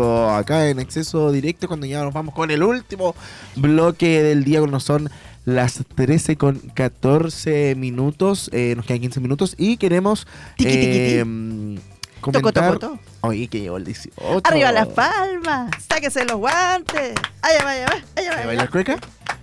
[0.03, 3.15] Acá en acceso directo cuando ya nos vamos con el último
[3.55, 5.09] bloque del día cuando son
[5.45, 10.25] las 13 con 14 minutos, eh, nos quedan 15 minutos y queremos
[10.57, 10.89] Tiqui, tiqui, ti.
[10.91, 11.79] eh,
[12.21, 12.73] comentar...
[12.73, 12.99] toco, toco.
[13.21, 14.41] Oye, que llegó el 18.
[14.43, 17.13] Arriba las palmas, sáquese los guantes.
[17.41, 18.37] Allá va, allá va, allá va.
[18.41, 18.69] ¿Se baila va.
[18.71, 18.97] cueca?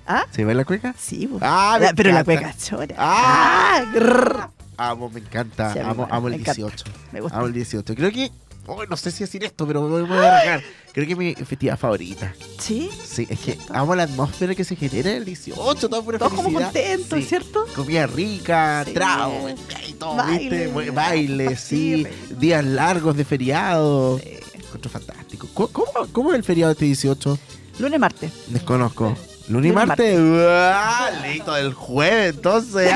[0.06, 0.24] ¿Ah?
[0.32, 0.94] ¿Se baila cueca?
[0.98, 1.28] Sí.
[1.40, 2.40] Ah, La- pero la encanta.
[2.42, 2.94] cueca chora.
[2.98, 4.48] Ah, grrr.
[4.76, 5.72] Amo, me encanta.
[5.72, 6.54] Sí, amo amo el me encanta.
[6.60, 6.84] 18.
[7.12, 7.36] Me gusta.
[7.38, 7.94] Amo el 18.
[7.94, 8.30] Creo que.
[8.66, 10.62] Oh, no sé si decir esto, pero me voy, a arrancar.
[10.92, 12.34] Creo que es mi festividad favorita.
[12.58, 12.90] ¿Sí?
[13.04, 15.88] Sí, es que amo la atmósfera que se genera en el 18.
[15.88, 17.24] Toda pura Todos como contentos, Sí.
[17.24, 17.66] ¿cierto?
[17.74, 18.92] Comida rica, Sí.
[18.92, 19.48] trago,
[19.88, 20.90] y todo, Baile, ¿viste?
[20.90, 22.06] Baile, sí.
[22.38, 24.20] Días largos de feriado.
[24.52, 25.48] Encuentro fantástico.
[25.54, 25.68] ¿Cómo,
[26.12, 27.38] cómo, es el feriado de este 18?
[27.78, 28.32] Lunes, martes.
[28.48, 29.16] Desconozco.
[29.48, 30.18] Lunes y martes.
[30.20, 31.10] ¡Ah!
[31.26, 32.94] Listo, del jueves, entonces.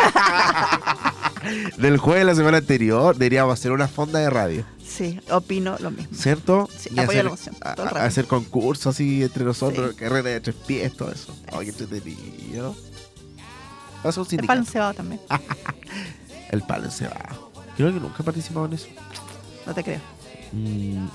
[1.78, 3.16] del jueves de la semana anterior.
[3.16, 4.75] Deberíamos hacer una fonda de radio.
[4.96, 6.16] Sí, opino lo mismo.
[6.16, 6.68] ¿Cierto?
[6.76, 8.06] Sí, Y apoyo hacer, la moción, a- todo el rato.
[8.06, 11.36] hacer concursos así entre nosotros, carrera de tres pies, todo eso.
[11.52, 12.74] Ay, qué entretenido.
[14.02, 14.58] Pasa un El sindicato.
[14.58, 15.20] pan cebado también.
[16.50, 17.36] El palo va.
[17.76, 18.86] Creo que nunca he participado en eso.
[19.66, 20.00] No te creo.
[20.52, 21.08] Mm.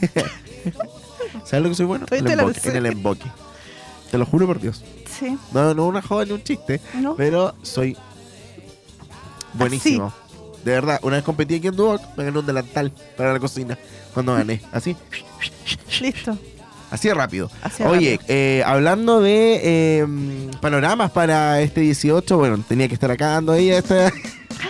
[1.44, 2.06] ¿Sabes lo que soy bueno?
[2.10, 3.24] El emboque, en el emboque.
[4.10, 4.84] Te lo juro por Dios.
[5.18, 5.36] Sí.
[5.52, 6.80] No, no una joda ni un chiste.
[7.00, 7.16] No.
[7.16, 7.96] Pero soy
[9.54, 10.12] buenísimo.
[10.64, 13.78] De verdad, una vez competí aquí en Duoc, me gané un delantal para la cocina.
[14.14, 14.60] Cuando gané.
[14.72, 14.96] Así.
[16.00, 16.38] Listo.
[16.90, 17.50] Así de rápido.
[17.62, 18.26] Así de Oye, rápido.
[18.28, 20.06] eh, hablando de eh,
[20.60, 24.12] panoramas para este 18, bueno, tenía que estar acá dando ella esta,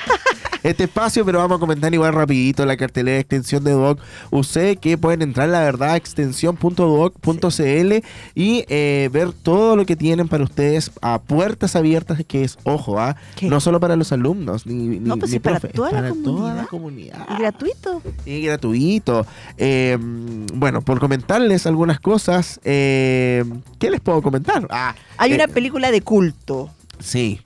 [0.65, 4.01] este espacio, pero vamos a comentar igual rapidito la cartelera de extensión de Duoc
[4.31, 7.93] UC, que pueden entrar, la verdad, extensión.duoc.cl
[8.35, 12.99] y eh, ver todo lo que tienen para ustedes a puertas abiertas, que es, ojo,
[12.99, 13.15] ¿ah?
[13.43, 16.01] no solo para los alumnos, ni, ni, No, pues ni sí, para profe, toda la
[16.01, 17.27] para toda la comunidad.
[17.31, 18.03] Y gratuito.
[18.25, 19.27] y gratuito.
[19.59, 23.45] Eh, bueno, por comentarles algunas cosas, eh,
[23.79, 24.67] ¿qué les puedo comentar?
[24.71, 26.71] Ah, Hay eh, una película de culto.
[27.01, 27.41] Sí,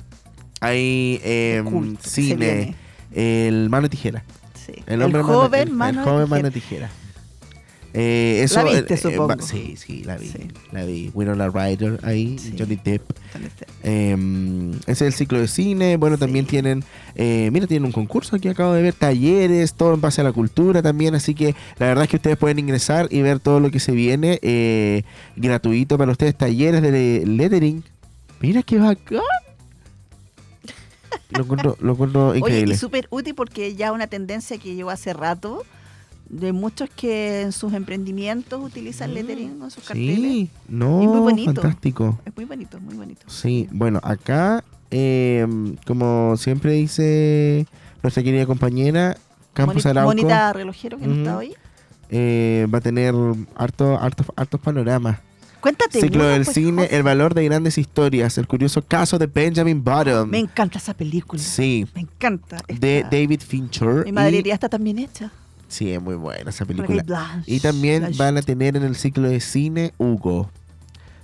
[0.61, 1.65] hay eh,
[2.01, 2.75] cine,
[3.13, 4.25] el mano de tijera.
[4.55, 4.73] Sí.
[4.87, 6.37] El, El hombre joven el- mano el de joven tijera.
[6.37, 6.91] mano de tijera.
[7.95, 9.41] Eh, eso, La viste, eh, eh, supongo.
[9.43, 10.31] sí, sí, la vi.
[10.73, 11.11] La vi.
[11.15, 13.03] Winona Ryder ahí, Johnny Depp.
[13.83, 14.15] Eh,
[14.83, 15.97] ese es el ciclo de cine.
[15.97, 16.85] Bueno, también tienen,
[17.15, 20.33] eh, mira, tienen un concurso aquí, acabo de ver, talleres, todo en base a la
[20.33, 21.15] cultura también.
[21.15, 23.93] Así que la verdad es que ustedes pueden ingresar y ver todo lo que se
[23.93, 24.39] viene
[25.35, 26.37] gratuito para ustedes.
[26.37, 27.83] Talleres de lettering.
[28.41, 29.23] Mira qué bacán.
[31.31, 32.75] Lo encuentro, lo encuentro Oye, increíble.
[32.75, 35.65] y súper útil porque ya una tendencia que llevo hace rato
[36.29, 40.19] de muchos que en sus emprendimientos utilizan lettering en sus carteles.
[40.19, 41.55] Mm, sí, no, Y muy bonito.
[41.63, 42.19] fantástico.
[42.25, 43.23] Es muy bonito, muy bonito.
[43.29, 45.47] Sí, bueno, acá, eh,
[45.87, 47.67] como siempre dice
[48.03, 49.17] nuestra querida compañera,
[49.55, 50.09] Campus Moni- Arauco.
[50.15, 51.55] Monita relojero que no está hoy.
[52.11, 53.15] eh, va a tener
[53.55, 55.19] harto, hartos, hartos panoramas.
[55.61, 56.01] Cuéntate.
[56.01, 56.97] Ciclo del pues, cine, José.
[56.97, 60.29] el valor de grandes historias, el curioso caso de Benjamin Bottom.
[60.31, 61.43] Me encanta esa película.
[61.43, 62.59] Sí, Me encanta.
[62.69, 63.05] de.
[63.11, 64.05] David Fincher.
[64.05, 65.31] Mi madre y- diría está también hecha.
[65.67, 67.03] Sí, es muy buena esa película.
[67.03, 68.19] Blanche, Y también Blanche.
[68.19, 70.51] van a tener en el ciclo de cine Hugo,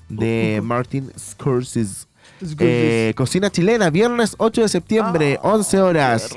[0.08, 2.06] de Martin Scorsese.
[2.58, 6.30] Eh, cocina chilena, viernes 8 de septiembre, Ah, 11 horas.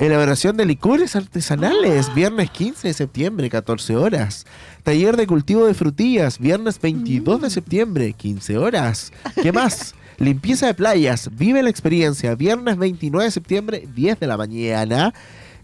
[0.00, 2.14] Elaboración de licores artesanales, Ah.
[2.14, 4.46] viernes 15 de septiembre, 14 horas.
[4.82, 7.42] Taller de cultivo de frutillas, viernes 22 Mm.
[7.42, 9.12] de septiembre, 15 horas.
[9.42, 9.94] ¿Qué más?
[10.18, 15.12] Limpieza de playas, vive la experiencia, viernes 29 de septiembre, 10 de la mañana.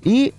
[0.05, 0.33] Y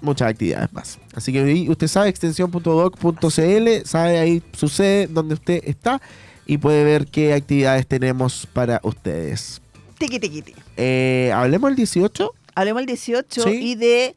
[0.00, 0.98] muchas actividades más.
[1.14, 6.00] Así que usted sabe extensión.doc.cl, sabe ahí su sede donde usted está
[6.46, 9.60] y puede ver qué actividades tenemos para ustedes.
[9.98, 10.54] Tiqui, tiqui.
[10.76, 12.32] Eh, Hablemos el 18.
[12.54, 13.50] Hablemos del 18 Sí.
[13.50, 14.14] y de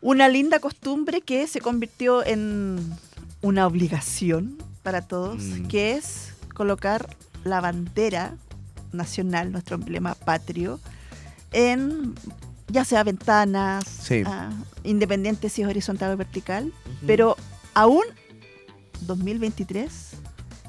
[0.00, 2.78] una linda costumbre que se convirtió en
[3.42, 5.66] una obligación para todos, Mm.
[5.66, 8.36] que es colocar la bandera
[8.92, 10.78] nacional, nuestro emblema patrio,
[11.52, 12.14] en
[12.68, 14.22] ya sea ventanas, Sí.
[14.26, 14.50] ah,
[14.84, 16.72] independiente si es horizontal o vertical,
[17.06, 17.36] pero
[17.74, 18.04] aún
[19.02, 19.90] 2023,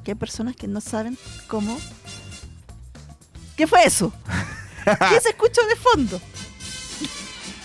[0.05, 1.77] que hay personas que no saben cómo...
[3.57, 4.13] ¿Qué fue eso?
[4.85, 6.21] ¿Qué se escuchó de fondo?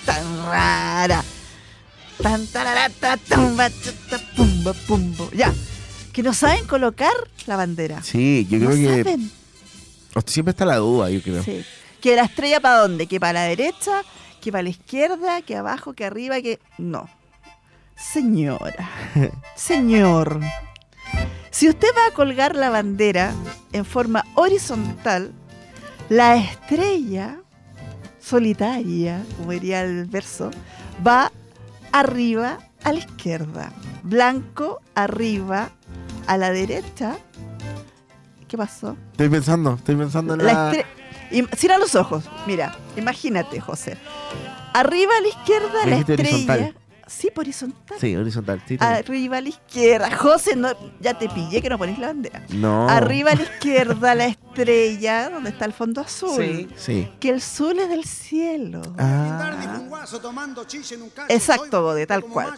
[0.07, 1.23] Tan rara.
[2.23, 5.31] Tan tararata, tum, bachata, pumba, pumbo.
[5.33, 5.53] Ya.
[6.13, 7.13] Que no saben colocar
[7.47, 8.03] la bandera.
[8.03, 9.31] Sí, yo no creo que saben.
[10.27, 11.43] siempre está la duda, yo creo.
[11.43, 11.65] Sí.
[12.01, 13.07] Que la estrella para dónde?
[13.07, 14.03] Que para la derecha,
[14.41, 16.59] que para la izquierda, que abajo, que arriba, que.
[16.79, 17.09] No.
[17.97, 18.91] Señora.
[19.57, 20.41] Señor.
[21.51, 23.33] Si usted va a colgar la bandera
[23.73, 25.33] en forma horizontal,
[26.09, 27.41] la estrella
[28.21, 30.51] solitaria, como diría el verso,
[31.07, 31.33] va
[31.93, 33.73] arriba a la izquierda,
[34.03, 35.71] blanco arriba
[36.27, 37.17] a la derecha.
[38.49, 38.97] ¿Qué pasó?
[39.13, 40.85] Estoy pensando, estoy pensando en La la.
[41.57, 42.25] Cierra los ojos.
[42.47, 43.97] Mira, imagínate, José.
[44.73, 46.23] Arriba a la izquierda, la estrella.
[46.23, 46.75] horizontal.
[47.11, 47.99] Sí, por horizontal.
[48.01, 48.63] Sí, horizontal.
[48.69, 48.77] sí.
[48.79, 50.17] Arriba a la izquierda.
[50.17, 50.69] José, no,
[51.01, 52.47] ya te pillé que no pones la bandera.
[52.51, 52.89] No.
[52.89, 56.37] Arriba a la izquierda, la estrella, donde está el fondo azul.
[56.41, 56.69] Sí.
[56.77, 57.09] Sí.
[57.19, 58.81] Que el sol es del cielo.
[58.97, 59.83] Ah.
[61.29, 62.55] Exacto, Gode, tal cual.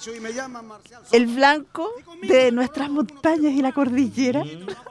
[1.13, 1.91] El blanco
[2.23, 4.43] de nuestras montañas y la cordillera,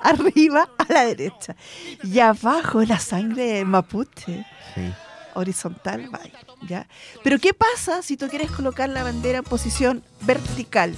[0.02, 1.56] arriba a la derecha.
[2.04, 4.92] Y abajo la sangre mapuche, Sí.
[5.36, 6.88] Horizontal, vaya, ¿ya?
[7.24, 10.96] Pero ¿qué pasa si tú quieres colocar la bandera en posición vertical?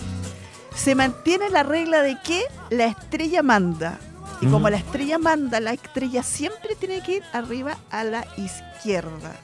[0.76, 4.00] Se mantiene la regla de que la estrella manda.
[4.42, 4.72] Y como Mm.
[4.72, 9.36] la estrella manda, la estrella siempre tiene que ir arriba a la izquierda.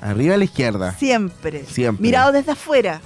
[0.00, 0.92] Arriba a la izquierda.
[0.92, 1.64] Siempre.
[1.66, 2.02] Siempre.
[2.02, 3.00] Mirado desde afuera.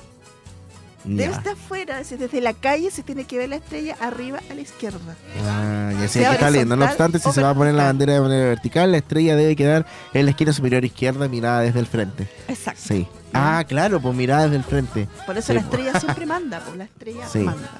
[1.04, 1.28] Ya.
[1.30, 5.16] Desde afuera, desde la calle se tiene que ver la estrella arriba a la izquierda.
[5.46, 6.76] Ah, ya sé, está leyendo.
[6.76, 9.56] No obstante, si se va a poner la bandera de manera vertical, la estrella debe
[9.56, 12.28] quedar en la esquina superior izquierda, mirada desde el frente.
[12.48, 12.82] Exacto.
[12.86, 13.06] Sí.
[13.32, 15.08] Ah, claro, pues mirada desde el frente.
[15.24, 15.66] Por eso Sí, la po.
[15.76, 17.38] estrella siempre manda, pues la estrella Sí.
[17.38, 17.70] manda.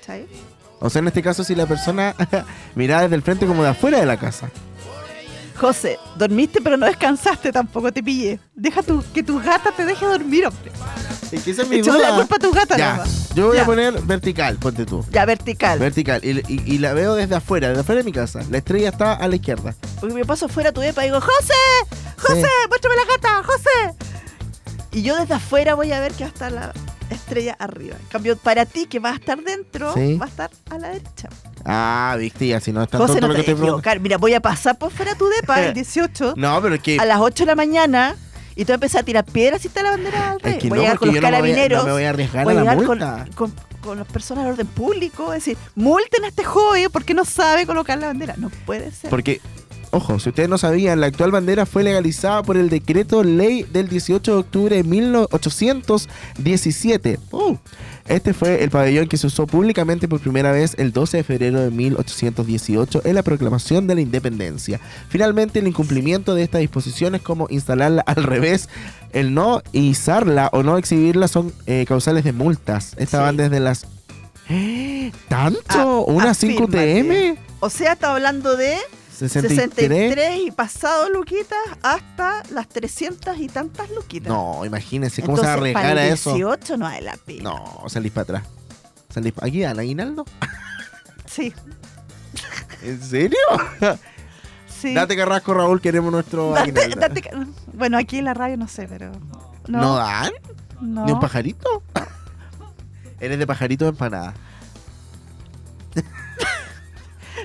[0.00, 0.26] ¿Cachai?
[0.78, 2.14] O sea, en este caso, si la persona
[2.74, 4.50] mirada desde el frente como de afuera de la casa.
[5.56, 8.38] José, dormiste pero no descansaste tampoco, te pillé.
[8.54, 10.70] Deja tu, que tu gata te deje dormir, hombre.
[11.32, 11.98] Es que esa es mi duda.
[12.10, 13.30] la culpa a tu gata Ya, nomás.
[13.34, 13.62] yo voy Ya.
[13.62, 15.04] a poner vertical, ponte tú.
[15.10, 15.78] Ya, vertical.
[15.78, 16.20] Vertical.
[16.24, 18.40] Y, y- y la veo desde afuera, desde afuera de mi casa.
[18.50, 19.74] La estrella está a la izquierda.
[20.00, 21.54] Porque me paso fuera tu depa y digo, José,
[22.18, 22.68] José, Sí.
[22.68, 23.96] muéstrame la gata, José.
[24.92, 26.72] Y yo desde afuera voy a ver que va a estar la
[27.14, 27.96] estrella arriba.
[28.00, 30.16] En cambio, para ti que va a estar dentro, Sí.
[30.16, 31.28] va a estar a la derecha.
[31.64, 34.00] Ah, viste, ya si no es José, tonto no lo te que equivocar.
[34.00, 36.98] Mira, voy a pasar por fuera tu depa el 18 No, pero es que.
[36.98, 38.14] a las 8 de la mañana
[38.54, 40.58] y tú empezás a tirar piedras y está la bandera al Es revés.
[40.62, 41.78] que voy no, a llegar con los carabineros.
[41.80, 43.34] no me voy a arriesgar voy a la llegar con-.
[43.34, 45.32] Con, con las personas de orden público.
[45.32, 48.34] Es decir, multen a este joven porque no sabe colocar la bandera.
[48.38, 49.10] No puede ser.
[49.10, 49.40] Porque,
[49.90, 53.88] ojo, si ustedes no sabían, la actual bandera fue legalizada por el decreto ley del
[53.88, 57.18] 18 de octubre de 1817.
[57.30, 57.56] Uh,
[58.08, 61.60] Este fue el pabellón que se usó públicamente por primera vez el 12 de febrero
[61.60, 64.80] de 1818 en la proclamación de la independencia.
[65.08, 68.68] Finalmente, el incumplimiento de estas disposiciones como instalarla al revés,
[69.12, 72.92] el no izarla o no exhibirla son eh, causales de multas.
[72.96, 73.86] Estaban desde las...
[74.48, 75.10] ¡Eh!
[75.28, 76.04] ¿Tanto?
[76.04, 77.02] ¿Una 5 Afírmate.
[77.02, 77.38] UTM?
[77.60, 78.76] O sea, está hablando de
[79.16, 79.70] 63.
[79.74, 84.28] 63 y pasado luquitas hasta las 300 y tantas luquitas.
[84.28, 86.34] No, imagínense, ¿cómo se va a Entonces, arriesgar para a eso?
[86.34, 87.42] 18 no vale la pena.
[87.50, 88.42] No, salís para atrás.
[89.08, 90.24] Salís pa- ¿Aquí dan aguinaldo?
[91.26, 91.52] Sí,
[92.82, 93.38] ¿En serio?
[94.68, 94.92] sí.
[94.94, 97.00] Date carrasco, Raúl, queremos nuestro Date- aguinaldo.
[97.00, 97.30] date
[97.72, 99.12] bueno, aquí en la radio no sé, pero.
[99.66, 100.30] ¿No, No, dan?
[100.80, 101.04] no.
[101.06, 101.82] ¿Ni un pajarito?
[103.18, 104.34] Eres de pajarito o empanada.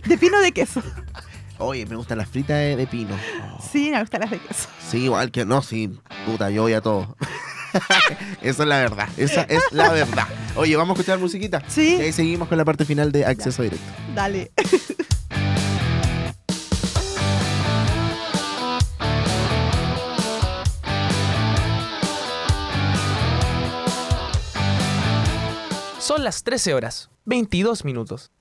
[0.05, 0.81] De pino de queso.
[1.61, 3.15] Oye, me gustan las fritas de, de pino.
[3.71, 4.67] Sí, me gustan las de queso.
[4.89, 5.91] Sí, igual que no, sí.
[6.25, 7.15] Puta, yo voy a todo.
[8.41, 9.07] Esa es la verdad.
[9.15, 10.27] Esa es la verdad.
[10.55, 11.61] Oye, vamos a escuchar musiquita.
[11.67, 11.97] Sí.
[11.99, 13.85] Y ahí seguimos con la parte final de acceso directo.
[14.15, 14.51] Dale.
[25.99, 28.31] Son las 13 horas, 22 minutos.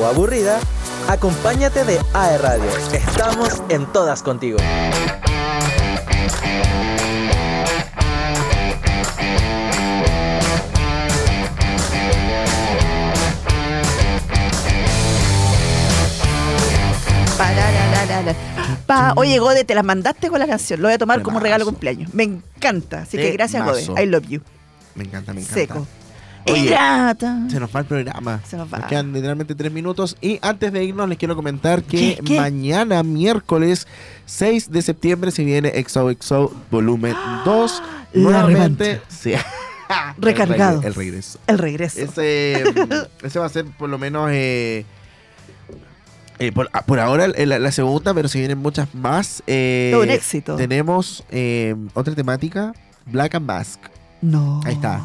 [0.00, 0.58] O aburrida,
[1.08, 2.70] acompáñate de AE Radio.
[2.92, 4.58] Estamos en todas contigo.
[18.86, 20.80] Pa- Oye, Gode, te las mandaste con la canción.
[20.80, 22.12] Lo voy a tomar como regalo de cumpleaños.
[22.14, 23.02] Me encanta.
[23.02, 23.92] Así que gracias, Temazo.
[23.92, 24.02] Gode.
[24.02, 24.40] I love you.
[24.94, 25.54] Me encanta, me encanta.
[25.60, 25.86] Seco.
[26.46, 26.68] Oye.
[27.50, 28.40] Se nos va el programa.
[28.46, 28.78] Se nos va.
[28.78, 30.16] Nos quedan literalmente tres minutos.
[30.20, 32.20] Y antes de irnos, les quiero comentar que ¿Qué?
[32.24, 32.40] ¿Qué?
[32.40, 33.86] mañana, miércoles
[34.26, 37.14] 6 de septiembre, se viene XOXO Volumen
[37.44, 37.82] 2.
[38.14, 39.00] La Nuevamente.
[39.08, 39.32] Sí.
[40.18, 40.82] Recargado.
[40.82, 41.38] El, regre- el regreso.
[41.46, 42.00] El regreso.
[42.00, 44.28] Ese, mm, ese va a ser por lo menos.
[44.32, 44.84] eh,
[46.38, 49.42] eh, por, ah, por ahora eh, la, la segunda, pero si vienen muchas más.
[49.46, 50.56] eh, un éxito.
[50.56, 51.24] Tenemos
[51.94, 52.72] otra temática:
[53.06, 53.80] Black and Mask.
[54.22, 54.60] No.
[54.64, 55.02] Ahí está.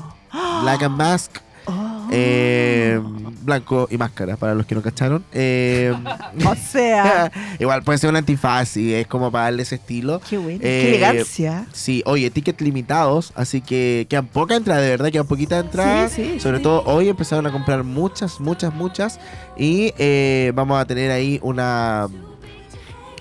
[0.62, 1.38] Black and Mask.
[1.66, 2.08] Oh.
[2.12, 3.00] eh,
[3.44, 5.24] blanco y máscara, para los que no cacharon.
[5.32, 5.94] Eh,
[6.46, 7.32] O sea.
[7.60, 10.20] igual puede ser un antifaz y es como para darle ese estilo.
[10.30, 10.60] Qué bueno.
[10.62, 11.66] Eh, Qué elegancia.
[11.72, 16.12] Sí, oye, tickets limitados, así que quedan pocas entradas, de verdad, quedan poquitas entradas.
[16.12, 16.64] Sí, sí, Sobre sí.
[16.64, 19.20] todo hoy empezaron a comprar muchas, muchas, muchas.
[19.58, 22.08] Y eh, vamos a tener ahí una,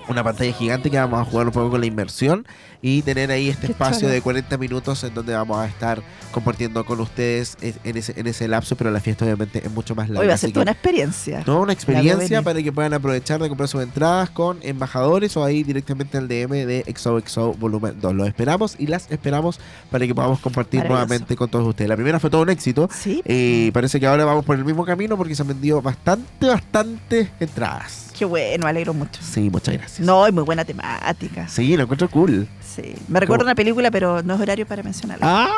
[0.09, 2.45] una pantalla gigante que vamos a jugar un poco con la inmersión
[2.85, 6.03] y tener ahí este Qué espacio de 40 minutos en donde vamos a estar
[6.33, 10.09] compartiendo con ustedes en ese, en ese lapso, pero la fiesta obviamente es mucho más
[10.09, 10.19] larga.
[10.19, 11.43] Hoy va a ser toda una experiencia.
[11.45, 15.63] Toda una experiencia para que puedan aprovechar de comprar sus entradas con embajadores o ahí
[15.63, 18.15] directamente al DM de XOXO Volumen 2.
[18.15, 21.87] Los esperamos y las esperamos para que podamos compartir nuevamente con todos ustedes.
[21.87, 22.89] La primera fue todo un éxito.
[22.91, 23.23] Sí.
[23.25, 27.31] Y parece que ahora vamos por el mismo camino porque se han vendido bastante, bastante
[27.39, 28.11] entradas.
[28.17, 29.21] Qué bueno, me alegro mucho.
[29.23, 29.99] Sí, muchas gracias.
[30.01, 31.47] No, y muy buena temática.
[31.47, 32.47] Sí, lo encuentro cool.
[32.61, 32.95] Sí.
[33.07, 35.25] Me recuerda una película, pero no es horario para mencionarla.
[35.27, 35.49] ¡Ah!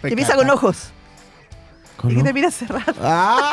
[0.00, 0.90] que empieza con ojos.
[1.96, 2.94] ¿Con y que termina cerrado.
[3.00, 3.52] ¡Ah!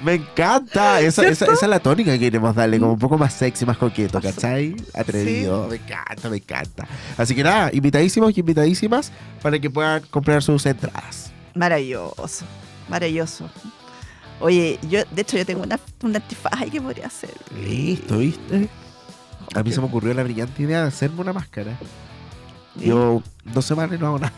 [0.00, 1.00] Me encanta.
[1.00, 4.20] Esa, esa, es la tónica que queremos darle, como un poco más sexy, más coqueto,
[4.20, 4.76] ¿cachai?
[4.92, 5.68] Atrevido.
[5.68, 6.86] Me encanta, me encanta.
[7.16, 9.10] Así que nada, invitadísimos y invitadísimas
[9.42, 11.32] para que puedan comprar sus entradas.
[11.54, 12.44] Maravilloso.
[12.88, 13.48] Maravilloso.
[14.40, 17.30] Oye, yo, de hecho, yo tengo una, un antifaz ahí que podría hacer.
[17.62, 18.68] Listo, ¿viste?
[19.54, 21.78] A mí se me ocurrió la brillante idea de hacerme una máscara.
[22.74, 24.32] Yo dos semanas no hago nada.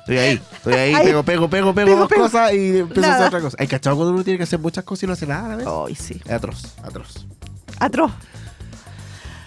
[0.00, 2.22] Estoy ahí, estoy ahí, pego, pego, pego, pego, Pego, dos pego.
[2.22, 3.56] cosas y empiezo a hacer otra cosa.
[3.58, 5.56] Hay cachado cuando uno tiene que hacer muchas cosas y no hace nada a la
[5.56, 5.66] vez.
[5.66, 6.20] Ay, sí.
[6.24, 7.26] Es atroz, atroz.
[7.80, 8.12] Atroz.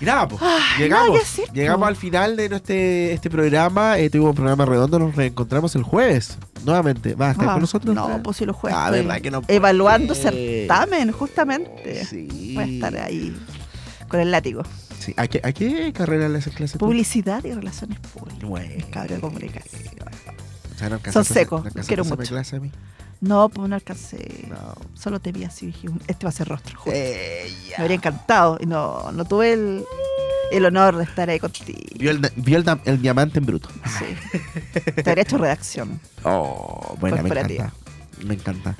[0.01, 1.19] Y nada, pues, Ay, llegamos.
[1.39, 3.97] nada llegamos al final de este, este programa.
[3.99, 6.37] Eh, tuvimos un programa redondo, nos reencontramos el jueves.
[6.63, 7.15] Nuevamente.
[7.15, 7.93] ¿Vas a estar Ah, con nosotros?
[7.95, 8.79] No, pues si lo juegas.
[8.81, 12.05] Ah, verdad que no Evaluando certamen, justamente.
[12.05, 12.53] Sí.
[12.55, 13.35] Voy a estar ahí
[14.07, 14.63] con el látigo.
[14.99, 15.13] Sí.
[15.17, 16.85] ¿A, qué, ¿A qué carrera le haces clase tú?
[16.85, 18.43] Publicidad y relaciones públicas.
[18.49, 18.85] Bueno.
[18.91, 19.83] Cabrón de comunicación.
[20.75, 22.23] O sea, no Son secos, no quiero mucho.
[22.23, 22.71] clase a mí.
[23.21, 24.45] No, pues no alcancé.
[24.49, 24.75] No.
[24.93, 25.67] Solo te vi así.
[25.67, 26.75] Dije, "Un- este va a ser rostro.
[26.79, 26.91] justo".
[26.93, 28.57] Eh, Me habría encantado.
[28.61, 29.83] Y no, no tuve el,
[30.51, 31.79] el honor de estar ahí contigo.
[31.97, 33.69] Vio el, vio el, diamante en bruto.
[33.99, 34.05] Sí.
[35.03, 35.99] Te habría hecho redacción.
[36.23, 37.73] Oh, buena, me encanta.
[38.25, 38.75] Me encanta.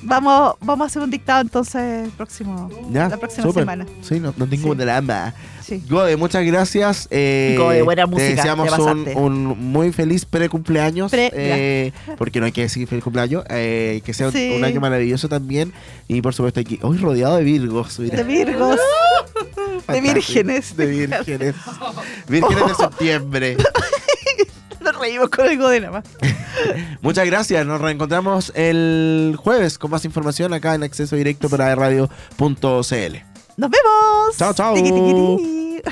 [0.00, 0.06] Sí.
[0.06, 3.62] Vamos, vamos a hacer un dictado entonces el próximo, Ya, la próxima súper.
[3.62, 3.86] semana.
[4.02, 5.34] Sí, no, no tengo drama.
[5.62, 5.82] Sí.
[5.88, 7.06] Gode, muchas gracias.
[7.10, 9.20] Eh, Gode, buena Te música, deseamos te un, pasaste.
[9.20, 11.10] un muy feliz pre-cumpleaños.
[11.10, 13.44] Pre- eh, porque no hay que decir feliz cumpleaños.
[13.50, 14.54] eh, que sea un- Sí.
[14.56, 15.72] un año maravilloso también.
[16.08, 17.98] Y por supuesto, aquí, hoy rodeado de Virgos.
[18.00, 18.16] mira.
[18.16, 18.80] De Virgos.
[19.88, 20.76] de vírgenes.
[20.76, 21.54] De vírgenes.
[22.28, 23.56] Vírgenes de septiembre.
[25.10, 26.04] Reímos con el Gode nada más.
[27.00, 27.66] Muchas gracias.
[27.66, 33.16] Nos reencontramos el jueves con más información acá en acceso directo para radio.cl.
[33.56, 34.36] Nos vemos.
[34.38, 34.74] Chao, chao.
[34.74, 35.82] Tiqui, tiqui, tiqui.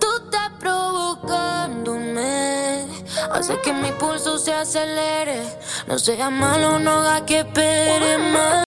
[0.00, 2.84] Tú estás provocándome,
[3.32, 5.40] hace que mi pulso se acelere.
[5.86, 8.64] No sea malo, no haga que espere más.